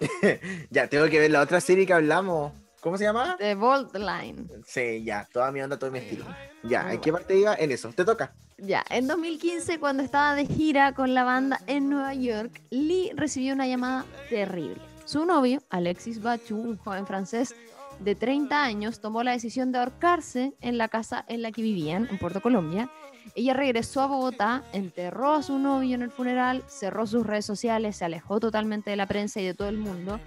Ya, 0.70 0.88
tengo 0.88 1.06
que 1.06 1.20
ver 1.20 1.30
la 1.30 1.40
otra 1.40 1.60
serie 1.60 1.86
que 1.86 1.92
hablamos. 1.92 2.52
¿Cómo 2.80 2.98
se 2.98 3.04
llama? 3.04 3.36
The 3.38 3.54
Bold 3.54 3.96
Line. 3.96 4.46
Sí, 4.66 5.02
ya, 5.04 5.26
toda 5.32 5.50
mi 5.50 5.62
onda, 5.62 5.78
todo 5.78 5.90
mi 5.90 6.00
estilo. 6.00 6.26
Ya, 6.62 6.92
¿en 6.92 7.00
qué 7.00 7.12
parte 7.12 7.34
iba? 7.36 7.54
En 7.54 7.72
eso. 7.72 7.90
Te 7.94 8.04
toca. 8.04 8.34
Ya, 8.58 8.84
en 8.90 9.06
2015, 9.06 9.80
cuando 9.80 10.02
estaba 10.02 10.34
de 10.34 10.44
gira 10.44 10.92
con 10.92 11.14
la 11.14 11.24
banda 11.24 11.60
en 11.66 11.88
Nueva 11.88 12.12
York, 12.12 12.60
Lee 12.70 13.10
recibió 13.16 13.54
una 13.54 13.66
llamada 13.66 14.04
terrible. 14.28 14.76
Su 15.06 15.24
novio, 15.24 15.62
Alexis 15.70 16.22
Bachu, 16.22 16.56
un 16.56 16.76
joven 16.76 17.06
francés 17.06 17.54
de 18.00 18.14
30 18.14 18.62
años, 18.62 19.00
tomó 19.00 19.22
la 19.22 19.32
decisión 19.32 19.72
de 19.72 19.78
ahorcarse 19.78 20.54
en 20.60 20.78
la 20.78 20.88
casa 20.88 21.24
en 21.28 21.42
la 21.42 21.52
que 21.52 21.62
vivían, 21.62 22.08
en 22.10 22.18
Puerto 22.18 22.40
Colombia. 22.40 22.90
Ella 23.34 23.54
regresó 23.54 24.02
a 24.02 24.06
Bogotá, 24.06 24.62
enterró 24.72 25.32
a 25.32 25.42
su 25.42 25.58
novio 25.58 25.94
en 25.94 26.02
el 26.02 26.10
funeral, 26.10 26.62
cerró 26.68 27.06
sus 27.06 27.26
redes 27.26 27.46
sociales, 27.46 27.96
se 27.96 28.04
alejó 28.04 28.38
totalmente 28.38 28.90
de 28.90 28.96
la 28.96 29.06
prensa 29.06 29.40
y 29.40 29.46
de 29.46 29.54
todo 29.54 29.68
el 29.68 29.78
mundo. 29.78 30.20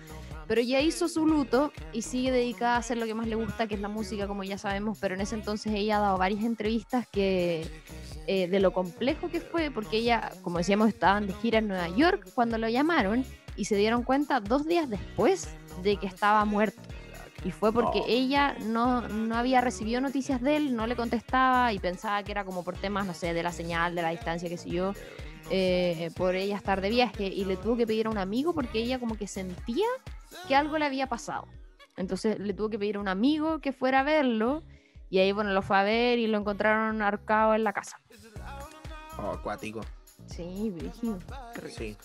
Pero 0.47 0.62
ya 0.62 0.80
hizo 0.80 1.10
su 1.10 1.27
luto 1.27 1.73
y 1.91 2.03
sigue 2.03 2.32
dedicada 2.32 2.75
a 2.75 2.80
hacer 2.80 2.97
lo 2.97 3.06
que 3.06 3.13
más 3.13 3.27
le 3.27 3.36
gusta, 3.36 3.67
que 3.67 3.75
es 3.75 3.82
la 3.82 3.89
música, 3.89 4.27
como 4.27 4.43
ya 4.43 4.58
sabemos. 4.58 4.97
Pero 4.99 5.15
en 5.15 5.21
ese 5.21 5.36
entonces 5.36 5.73
ella 5.73 5.97
ha 5.97 5.99
dado 5.99 6.17
varias 6.17 6.43
entrevistas 6.43 7.06
que 7.12 7.67
eh, 8.27 8.47
de 8.47 8.60
lo 8.62 8.71
complejo 8.71 9.30
que 9.30 9.41
fue, 9.41 9.71
porque 9.71 9.97
ella, 9.97 10.32
como 10.41 10.58
decíamos, 10.58 10.88
estaban 10.88 11.27
de 11.27 11.34
gira 11.34 11.60
en 11.60 11.67
Nueva 11.67 11.89
York 11.89 12.30
cuando 12.34 12.58
lo 12.58 12.69
llamaron 12.69 13.25
y 13.58 13.65
se 13.65 13.75
dieron 13.75 14.03
cuenta 14.03 14.39
dos 14.39 14.65
días 14.65 14.89
después 14.89 15.49
de 15.84 15.97
que 15.97 16.08
estaba 16.08 16.45
muerto. 16.45 16.82
Y 17.43 17.52
fue 17.52 17.71
porque 17.71 18.00
Oh. 18.00 18.06
ella 18.08 18.56
no, 18.62 19.02
no 19.08 19.36
había 19.36 19.62
recibido 19.62 20.02
noticias 20.02 20.41
de 20.41 20.58
él, 20.58 20.76
no 20.76 20.88
le 20.88 20.95
contestaba 20.95 21.71
y 21.71 21.80
pensaba 21.80 22.21
que 22.23 22.32
era 22.32 22.43
como 22.43 22.63
por 22.63 22.76
temas, 22.76 23.06
no 23.06 23.13
sé, 23.13 23.34
de 23.34 23.43
la 23.43 23.52
señal, 23.52 23.95
de 23.95 24.02
la 24.02 24.10
distancia, 24.10 24.50
qué 24.50 24.58
sé 24.58 24.69
yo, 24.69 24.93
eh, 25.50 26.10
por 26.17 26.36
ella 26.36 26.56
estar 26.58 26.82
de 26.82 26.89
viaje. 26.89 27.28
Y 27.28 27.45
le 27.45 27.56
tuvo 27.58 27.78
que 27.78 27.86
pedir 27.88 28.08
a 28.08 28.10
un 28.10 28.17
amigo 28.17 28.54
porque 28.54 28.80
ella 28.80 29.00
como 29.00 29.15
que 29.17 29.28
sentía 29.28 29.86
que 30.47 30.56
algo 30.56 30.78
le 30.78 30.86
había 30.86 31.08
pasado. 31.08 31.47
Entonces 31.95 32.39
le 32.39 32.54
tuvo 32.54 32.69
que 32.69 32.80
pedir 32.80 32.97
a 32.97 33.00
un 33.00 33.08
amigo 33.08 33.60
que 33.60 33.71
fuera 33.71 34.02
a 34.02 34.04
verlo. 34.04 34.63
Y 35.10 35.19
ahí, 35.19 35.32
bueno, 35.32 35.52
lo 35.52 35.62
fue 35.62 35.78
a 35.78 35.84
ver 35.84 36.19
y 36.19 36.28
lo 36.28 36.38
encontraron 36.38 37.02
ahorcado 37.02 37.54
en 37.56 37.63
la 37.63 37.71
casa. 37.71 38.02
Oh, 39.17 39.32
acuático. 39.32 39.82
Sí, 40.26 40.69
brígido. 40.76 41.17
Sí. 41.69 41.95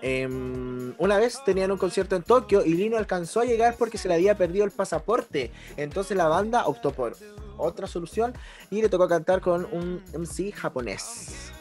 Em, 0.00 0.94
una 0.98 1.18
vez 1.18 1.42
tenían 1.44 1.72
un 1.72 1.78
concierto 1.78 2.14
en 2.14 2.22
Tokio 2.22 2.64
y 2.64 2.74
Lee 2.74 2.88
no 2.88 2.96
alcanzó 2.96 3.40
a 3.40 3.44
llegar 3.44 3.76
porque 3.76 3.98
se 3.98 4.08
le 4.08 4.14
había 4.14 4.36
perdido 4.36 4.64
el 4.64 4.70
pasaporte. 4.70 5.50
Entonces 5.76 6.16
la 6.16 6.28
banda 6.28 6.66
optó 6.66 6.92
por 6.92 7.16
otra 7.56 7.86
solución 7.86 8.32
y 8.70 8.80
le 8.80 8.88
tocó 8.88 9.08
cantar 9.08 9.40
con 9.40 9.64
un 9.72 10.02
MC 10.14 10.52
japonés. 10.52 11.52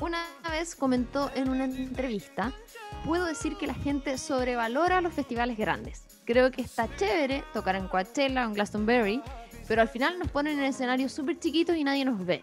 Una 0.00 0.26
vez 0.50 0.74
comentó 0.74 1.30
en 1.34 1.48
una 1.48 1.64
entrevista, 1.64 2.52
puedo 3.06 3.24
decir 3.24 3.56
que 3.56 3.68
la 3.68 3.74
gente 3.74 4.18
sobrevalora 4.18 5.00
los 5.00 5.14
festivales 5.14 5.56
grandes. 5.56 6.02
Creo 6.24 6.50
que 6.50 6.62
está 6.62 6.88
chévere 6.96 7.44
tocar 7.52 7.76
en 7.76 7.88
Coachella 7.88 8.42
o 8.42 8.48
en 8.48 8.54
Glastonbury, 8.54 9.22
pero 9.68 9.80
al 9.80 9.88
final 9.88 10.18
nos 10.18 10.28
ponen 10.30 10.58
en 10.58 10.64
escenarios 10.64 11.12
súper 11.12 11.38
chiquitos 11.38 11.76
y 11.76 11.84
nadie 11.84 12.04
nos 12.04 12.24
ve. 12.24 12.42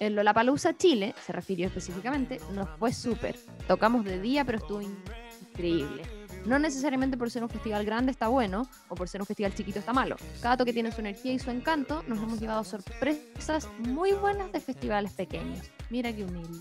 En 0.00 0.14
Lollapalooza 0.14 0.76
Chile, 0.76 1.14
se 1.24 1.32
refirió 1.32 1.66
específicamente, 1.66 2.40
nos 2.52 2.68
fue 2.78 2.92
súper. 2.92 3.38
Tocamos 3.68 4.04
de 4.04 4.20
día, 4.20 4.44
pero 4.44 4.58
estuvo 4.58 4.80
increíble. 4.82 6.02
No 6.46 6.58
necesariamente 6.58 7.16
por 7.16 7.30
ser 7.30 7.42
un 7.42 7.48
festival 7.48 7.86
grande 7.86 8.12
está 8.12 8.28
bueno, 8.28 8.68
o 8.88 8.94
por 8.94 9.08
ser 9.08 9.22
un 9.22 9.26
festival 9.26 9.54
chiquito 9.54 9.78
está 9.78 9.92
malo. 9.94 10.16
Cada 10.42 10.58
toque 10.58 10.74
tiene 10.74 10.92
su 10.92 11.00
energía 11.00 11.32
y 11.32 11.38
su 11.38 11.50
encanto. 11.50 12.02
Nos 12.06 12.18
hemos 12.18 12.38
llevado 12.38 12.64
sorpresas 12.64 13.68
muy 13.78 14.12
buenas 14.12 14.52
de 14.52 14.60
festivales 14.60 15.12
pequeños. 15.12 15.60
Mira 15.88 16.12
qué 16.12 16.24
humilde. 16.24 16.58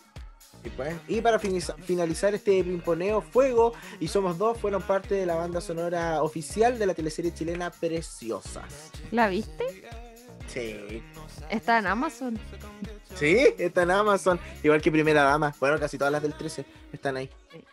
Y, 0.63 0.69
pues, 0.69 0.95
y 1.09 1.19
para 1.19 1.39
finalizar 1.39 2.33
este 2.33 2.63
pimponeo, 2.63 3.21
Fuego 3.21 3.73
y 3.99 4.07
Somos 4.07 4.37
Dos 4.37 4.57
fueron 4.57 4.81
parte 4.81 5.15
de 5.15 5.25
la 5.25 5.35
banda 5.35 5.59
sonora 5.59 6.23
oficial 6.23 6.79
de 6.79 6.85
la 6.85 6.93
teleserie 6.93 7.33
chilena 7.33 7.69
Preciosas. 7.69 8.91
¿La 9.11 9.27
viste? 9.27 9.65
Sí. 10.53 11.03
Está 11.49 11.79
en 11.79 11.87
Amazon. 11.87 12.39
Sí, 13.15 13.37
está 13.57 13.83
en 13.83 13.91
Amazon. 13.91 14.39
Igual 14.63 14.81
que 14.81 14.91
Primera 14.91 15.23
Dama. 15.23 15.53
Bueno, 15.59 15.79
casi 15.79 15.97
todas 15.97 16.11
las 16.11 16.21
del 16.21 16.33
13 16.35 16.65
están 16.91 17.17
ahí. 17.17 17.29
Sí. 17.51 17.63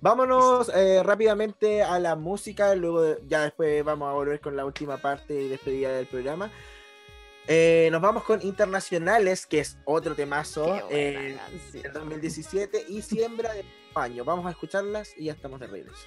Vámonos 0.00 0.70
eh, 0.74 1.02
rápidamente 1.02 1.82
a 1.82 1.98
la 1.98 2.14
música. 2.16 2.74
Luego, 2.74 3.02
de- 3.02 3.18
ya 3.26 3.42
después 3.42 3.84
vamos 3.84 4.08
a 4.08 4.12
volver 4.12 4.40
con 4.40 4.56
la 4.56 4.64
última 4.64 4.96
parte 4.98 5.34
y 5.34 5.48
despedida 5.48 5.90
del 5.92 6.06
programa. 6.06 6.50
Eh, 7.46 7.88
nos 7.90 8.00
vamos 8.02 8.24
con 8.24 8.40
Internacionales, 8.42 9.46
que 9.46 9.60
es 9.60 9.76
otro 9.84 10.14
temazo. 10.14 10.80
Eh, 10.90 11.36
canción. 11.50 11.82
del 11.82 11.92
2017 11.92 12.84
y 12.88 13.02
Siembra 13.02 13.52
de 13.54 13.64
Paño. 13.92 14.24
Vamos 14.24 14.46
a 14.46 14.50
escucharlas 14.50 15.10
y 15.16 15.24
ya 15.24 15.32
estamos 15.32 15.58
de 15.60 15.66
regreso. 15.66 16.06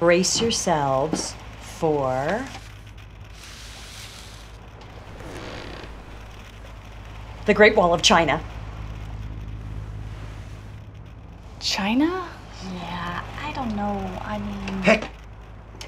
Brace 0.00 0.40
yourselves 0.40 1.34
for 1.80 2.12
the 7.46 7.54
Great 7.54 7.76
Wall 7.76 7.92
of 7.92 8.02
China. 8.02 8.42
China? 11.60 12.28
Yeah, 12.74 13.24
I 13.42 13.52
don't 13.52 13.74
know. 13.76 13.98
I 14.22 14.38
mean, 14.38 14.82
Heck, 14.82 15.10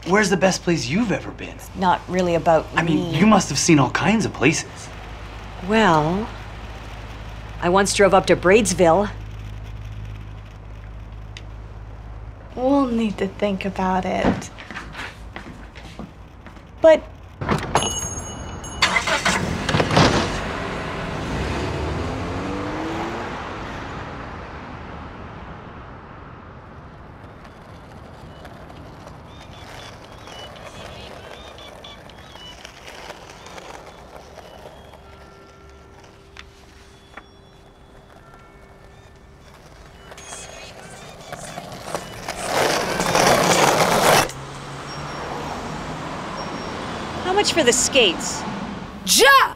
where's 0.07 0.31
the 0.31 0.37
best 0.37 0.62
place 0.62 0.87
you've 0.87 1.12
ever 1.12 1.31
been? 1.31 1.57
Not 1.77 2.01
really 2.09 2.35
about 2.35 2.66
I 2.75 2.83
mean, 2.83 3.14
you 3.14 3.27
must 3.27 3.49
have 3.49 3.59
seen 3.59 3.79
all 3.79 3.90
kinds 3.90 4.25
of 4.25 4.33
places. 4.33 4.88
Well, 5.69 6.29
I 7.61 7.69
once 7.69 7.95
drove 7.95 8.14
up 8.14 8.27
to 8.27 8.37
Braidsville. 8.37 9.11
we'll 12.55 12.87
need 12.87 13.19
to 13.19 13.29
think 13.29 13.64
about 13.64 14.05
it. 14.05 14.51
But 16.81 17.03
for 47.57 47.64
the 47.64 47.73
skates? 47.73 48.42
Ja! 49.07 49.56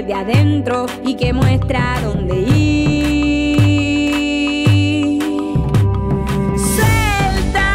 desde 0.00 0.14
adentro 0.14 0.86
y 1.04 1.14
que 1.14 1.32
muestra 1.34 2.00
dónde 2.02 2.38
ir. 2.38 3.60
Suelta 6.56 7.68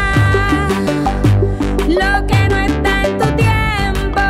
lo 1.86 2.26
que 2.26 2.48
no 2.48 2.56
está 2.56 3.04
en 3.04 3.18
tu 3.18 3.26
tiempo, 3.36 4.20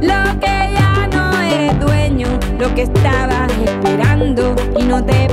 lo 0.00 0.40
que 0.40 0.56
ya 0.72 1.08
no 1.12 1.42
eres 1.42 1.78
dueño, 1.78 2.28
lo 2.58 2.74
que 2.74 2.82
estabas 2.82 3.52
esperando 3.62 4.56
y 4.78 4.82
no 4.84 5.04
te 5.04 5.29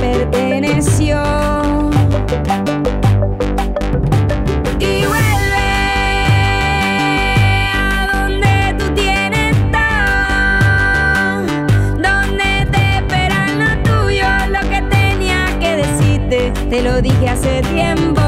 hace 17.38 17.62
tiempo. 17.72 18.27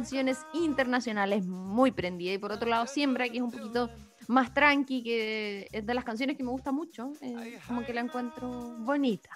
Canciones 0.00 0.46
internacionales 0.54 1.44
muy 1.44 1.90
prendidas. 1.90 2.36
Y 2.36 2.38
por 2.38 2.52
otro 2.52 2.70
lado, 2.70 2.86
Siembra, 2.86 3.28
que 3.28 3.36
es 3.36 3.42
un 3.42 3.50
poquito 3.50 3.90
más 4.28 4.54
tranqui, 4.54 5.02
que 5.02 5.68
es 5.70 5.84
de 5.84 5.92
las 5.92 6.04
canciones 6.04 6.38
que 6.38 6.42
me 6.42 6.50
gusta 6.50 6.72
mucho. 6.72 7.12
eh, 7.20 7.58
como 7.66 7.84
que 7.84 7.92
la 7.92 8.00
encuentro 8.00 8.48
bonita. 8.78 9.28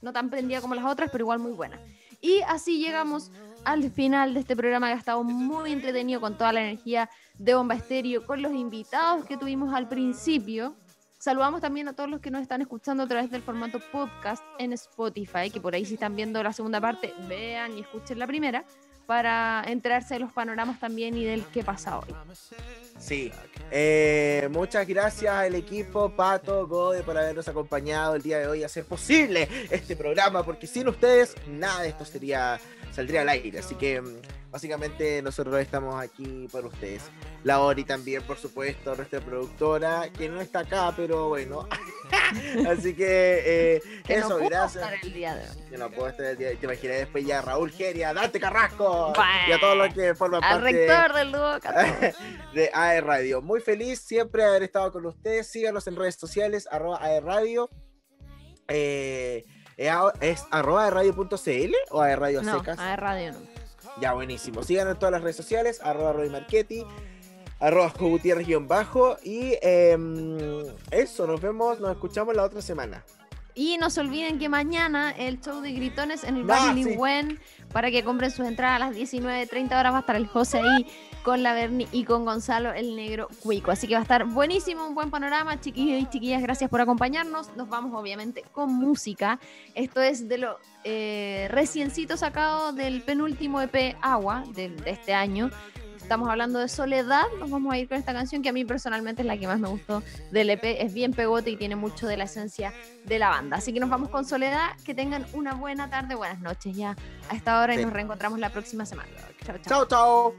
No 0.00 0.10
tan 0.10 0.30
prendida 0.30 0.62
como 0.62 0.74
las 0.74 0.86
otras, 0.86 1.10
pero 1.12 1.24
igual 1.24 1.40
muy 1.40 1.52
buena. 1.52 1.78
Y 2.22 2.40
así 2.48 2.78
llegamos 2.78 3.30
al 3.66 3.90
final 3.90 4.32
de 4.32 4.40
este 4.40 4.56
programa 4.56 4.86
que 4.86 4.94
ha 4.94 4.96
estado 4.96 5.22
muy 5.22 5.72
entretenido 5.72 6.22
con 6.22 6.38
toda 6.38 6.54
la 6.54 6.62
energía 6.62 7.10
de 7.38 7.54
Bomba 7.54 7.74
Estéreo, 7.74 8.24
con 8.24 8.40
los 8.40 8.52
invitados 8.54 9.26
que 9.26 9.36
tuvimos 9.36 9.74
al 9.74 9.90
principio. 9.90 10.74
Saludamos 11.18 11.60
también 11.60 11.86
a 11.86 11.92
todos 11.92 12.08
los 12.08 12.20
que 12.20 12.30
nos 12.30 12.40
están 12.40 12.62
escuchando 12.62 13.02
a 13.02 13.06
través 13.06 13.30
del 13.30 13.42
formato 13.42 13.78
podcast 13.92 14.42
en 14.58 14.72
Spotify, 14.72 15.50
que 15.52 15.60
por 15.60 15.74
ahí 15.74 15.84
si 15.84 15.94
están 15.94 16.16
viendo 16.16 16.42
la 16.42 16.54
segunda 16.54 16.80
parte, 16.80 17.12
vean 17.28 17.76
y 17.76 17.80
escuchen 17.80 18.18
la 18.18 18.26
primera, 18.26 18.64
para 19.08 19.64
enterarse 19.66 20.12
de 20.12 20.20
los 20.20 20.32
panoramas 20.32 20.78
también 20.78 21.16
y 21.16 21.24
del 21.24 21.42
qué 21.46 21.64
pasa 21.64 21.98
hoy. 21.98 22.14
Sí. 22.98 23.32
Eh, 23.70 24.46
muchas 24.50 24.86
gracias 24.86 25.32
al 25.32 25.54
equipo 25.54 26.10
Pato, 26.10 26.66
Gode, 26.66 27.02
por 27.02 27.16
habernos 27.16 27.48
acompañado 27.48 28.16
el 28.16 28.22
día 28.22 28.38
de 28.38 28.46
hoy 28.46 28.62
a 28.64 28.66
hacer 28.66 28.84
posible 28.84 29.48
este 29.70 29.96
programa, 29.96 30.42
porque 30.42 30.66
sin 30.66 30.88
ustedes 30.88 31.34
nada 31.46 31.80
de 31.84 31.88
esto 31.88 32.04
sería 32.04 32.60
saldría 32.92 33.22
al 33.22 33.30
aire. 33.30 33.60
Así 33.60 33.76
que 33.76 34.02
mm, 34.02 34.16
básicamente 34.50 35.20
nosotros 35.22 35.58
estamos 35.60 36.00
aquí 36.02 36.48
por 36.50 36.66
ustedes. 36.66 37.02
La 37.44 37.60
Ori 37.60 37.84
también, 37.84 38.22
por 38.22 38.36
supuesto, 38.38 38.94
nuestra 38.96 39.20
productora, 39.20 40.08
que 40.16 40.28
no 40.28 40.40
está 40.40 40.60
acá, 40.60 40.92
pero 40.96 41.28
bueno. 41.28 41.68
Así 42.68 42.94
que 42.94 43.42
eh, 43.76 43.82
Que 44.04 44.14
eso, 44.16 44.30
no 44.30 44.36
gracias. 44.38 44.76
estar 44.84 44.98
el 45.02 45.12
día 45.12 45.34
de 45.34 45.42
hoy. 45.48 45.56
Que 45.70 45.78
no 45.78 45.90
puedo 45.90 46.08
estar 46.08 46.26
el 46.26 46.36
día. 46.36 46.50
Te 46.58 46.66
imaginé 46.66 46.94
después 46.94 47.24
ya 47.26 47.42
Raúl 47.42 47.70
Geria, 47.70 48.12
Dante 48.14 48.40
Carrasco 48.40 49.12
y 49.48 49.52
a 49.52 49.60
todos 49.60 49.76
los 49.76 49.94
que 49.94 50.14
forman 50.14 50.42
Al 50.44 50.62
parte 50.62 50.72
rector 50.86 51.14
del 51.14 51.32
dúo. 51.32 51.58
De 52.54 52.70
AE 52.72 53.00
Radio. 53.00 53.42
Muy 53.42 53.60
feliz 53.60 54.00
siempre 54.00 54.42
de 54.42 54.48
haber 54.48 54.62
estado 54.62 54.92
con 54.92 55.04
ustedes. 55.06 55.46
Síganos 55.50 55.86
en 55.86 55.96
redes 55.96 56.16
sociales, 56.16 56.66
arroba 56.70 56.98
AE 57.02 57.20
Radio. 57.20 57.70
Eh, 58.68 59.44
¿Es 60.20 60.44
arroba 60.50 60.84
aerradio.cl 60.84 61.74
o 61.90 62.02
AE 62.02 62.16
Radio 62.16 62.42
No, 62.42 62.58
secas? 62.58 62.78
a 62.78 62.96
radio 62.96 63.32
no. 63.32 63.57
Ya, 64.00 64.12
buenísimo. 64.12 64.62
Síganos 64.62 64.94
en 64.94 64.98
todas 64.98 65.12
las 65.12 65.22
redes 65.22 65.36
sociales, 65.36 65.80
arroba 65.82 66.12
Roy 66.12 66.30
Marchetti, 66.30 66.84
arroba 67.58 67.90
Jo 67.90 68.08
Gutiérrez 68.08 68.46
guion 68.46 68.68
bajo. 68.68 69.16
Y 69.24 69.56
em, 69.60 70.38
eso, 70.90 71.26
nos 71.26 71.40
vemos, 71.40 71.80
nos 71.80 71.90
escuchamos 71.92 72.36
la 72.36 72.44
otra 72.44 72.62
semana. 72.62 73.04
Y 73.58 73.76
no 73.76 73.90
se 73.90 74.00
olviden 74.00 74.38
que 74.38 74.48
mañana 74.48 75.10
el 75.10 75.40
show 75.40 75.60
de 75.60 75.72
gritones 75.72 76.22
en 76.22 76.36
el 76.36 76.42
Ah, 76.44 76.46
barrio 76.46 76.84
sí. 76.84 76.90
Ligüen, 76.90 77.40
para 77.72 77.90
que 77.90 78.04
compren 78.04 78.30
sus 78.30 78.46
entradas 78.46 78.76
a 78.76 78.78
las 78.78 78.94
19.30 78.96 79.76
horas, 79.76 79.92
va 79.92 79.96
a 79.96 80.00
estar 80.00 80.14
el 80.14 80.28
José 80.28 80.60
ahí 80.60 80.86
con 81.24 81.42
la 81.42 81.54
Berni 81.54 81.88
y 81.90 82.04
con 82.04 82.24
Gonzalo 82.24 82.72
el 82.72 82.94
Negro 82.94 83.26
Cuico. 83.42 83.72
Así 83.72 83.88
que 83.88 83.94
va 83.94 83.98
a 83.98 84.02
estar 84.04 84.24
buenísimo, 84.26 84.86
un 84.86 84.94
buen 84.94 85.10
panorama. 85.10 85.60
Chiquillos 85.60 86.00
y 86.00 86.06
chiquillas, 86.06 86.40
gracias 86.40 86.70
por 86.70 86.80
acompañarnos. 86.80 87.50
Nos 87.56 87.68
vamos 87.68 87.92
obviamente 88.00 88.44
con 88.52 88.72
música. 88.72 89.40
Esto 89.74 90.00
es 90.02 90.28
de 90.28 90.38
lo 90.38 90.56
eh, 90.84 91.48
reciencito 91.50 92.16
sacado 92.16 92.72
del 92.72 93.02
penúltimo 93.02 93.60
EP 93.60 93.96
Agua 94.00 94.44
de 94.54 94.72
este 94.86 95.14
año. 95.14 95.50
Estamos 96.08 96.30
hablando 96.30 96.58
de 96.58 96.68
Soledad. 96.68 97.26
Nos 97.38 97.50
vamos 97.50 97.70
a 97.70 97.76
ir 97.76 97.86
con 97.86 97.98
esta 97.98 98.14
canción 98.14 98.40
que 98.40 98.48
a 98.48 98.52
mí 98.54 98.64
personalmente 98.64 99.20
es 99.20 99.26
la 99.26 99.36
que 99.36 99.46
más 99.46 99.60
me 99.60 99.68
gustó 99.68 100.02
del 100.30 100.48
EP. 100.48 100.64
Es 100.64 100.94
bien 100.94 101.12
pegote 101.12 101.50
y 101.50 101.56
tiene 101.56 101.76
mucho 101.76 102.06
de 102.06 102.16
la 102.16 102.24
esencia 102.24 102.72
de 103.04 103.18
la 103.18 103.28
banda. 103.28 103.58
Así 103.58 103.74
que 103.74 103.80
nos 103.80 103.90
vamos 103.90 104.08
con 104.08 104.24
Soledad. 104.24 104.70
Que 104.86 104.94
tengan 104.94 105.26
una 105.34 105.52
buena 105.52 105.90
tarde, 105.90 106.14
buenas 106.14 106.40
noches 106.40 106.74
ya 106.74 106.96
a 107.28 107.34
esta 107.34 107.60
hora 107.60 107.74
y 107.74 107.84
nos 107.84 107.92
reencontramos 107.92 108.38
la 108.38 108.48
próxima 108.48 108.86
semana. 108.86 109.10
Chao, 109.44 109.58
chao. 109.86 109.86
Chao, 109.86 110.32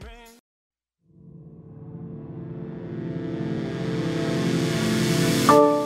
chao. 5.46 5.79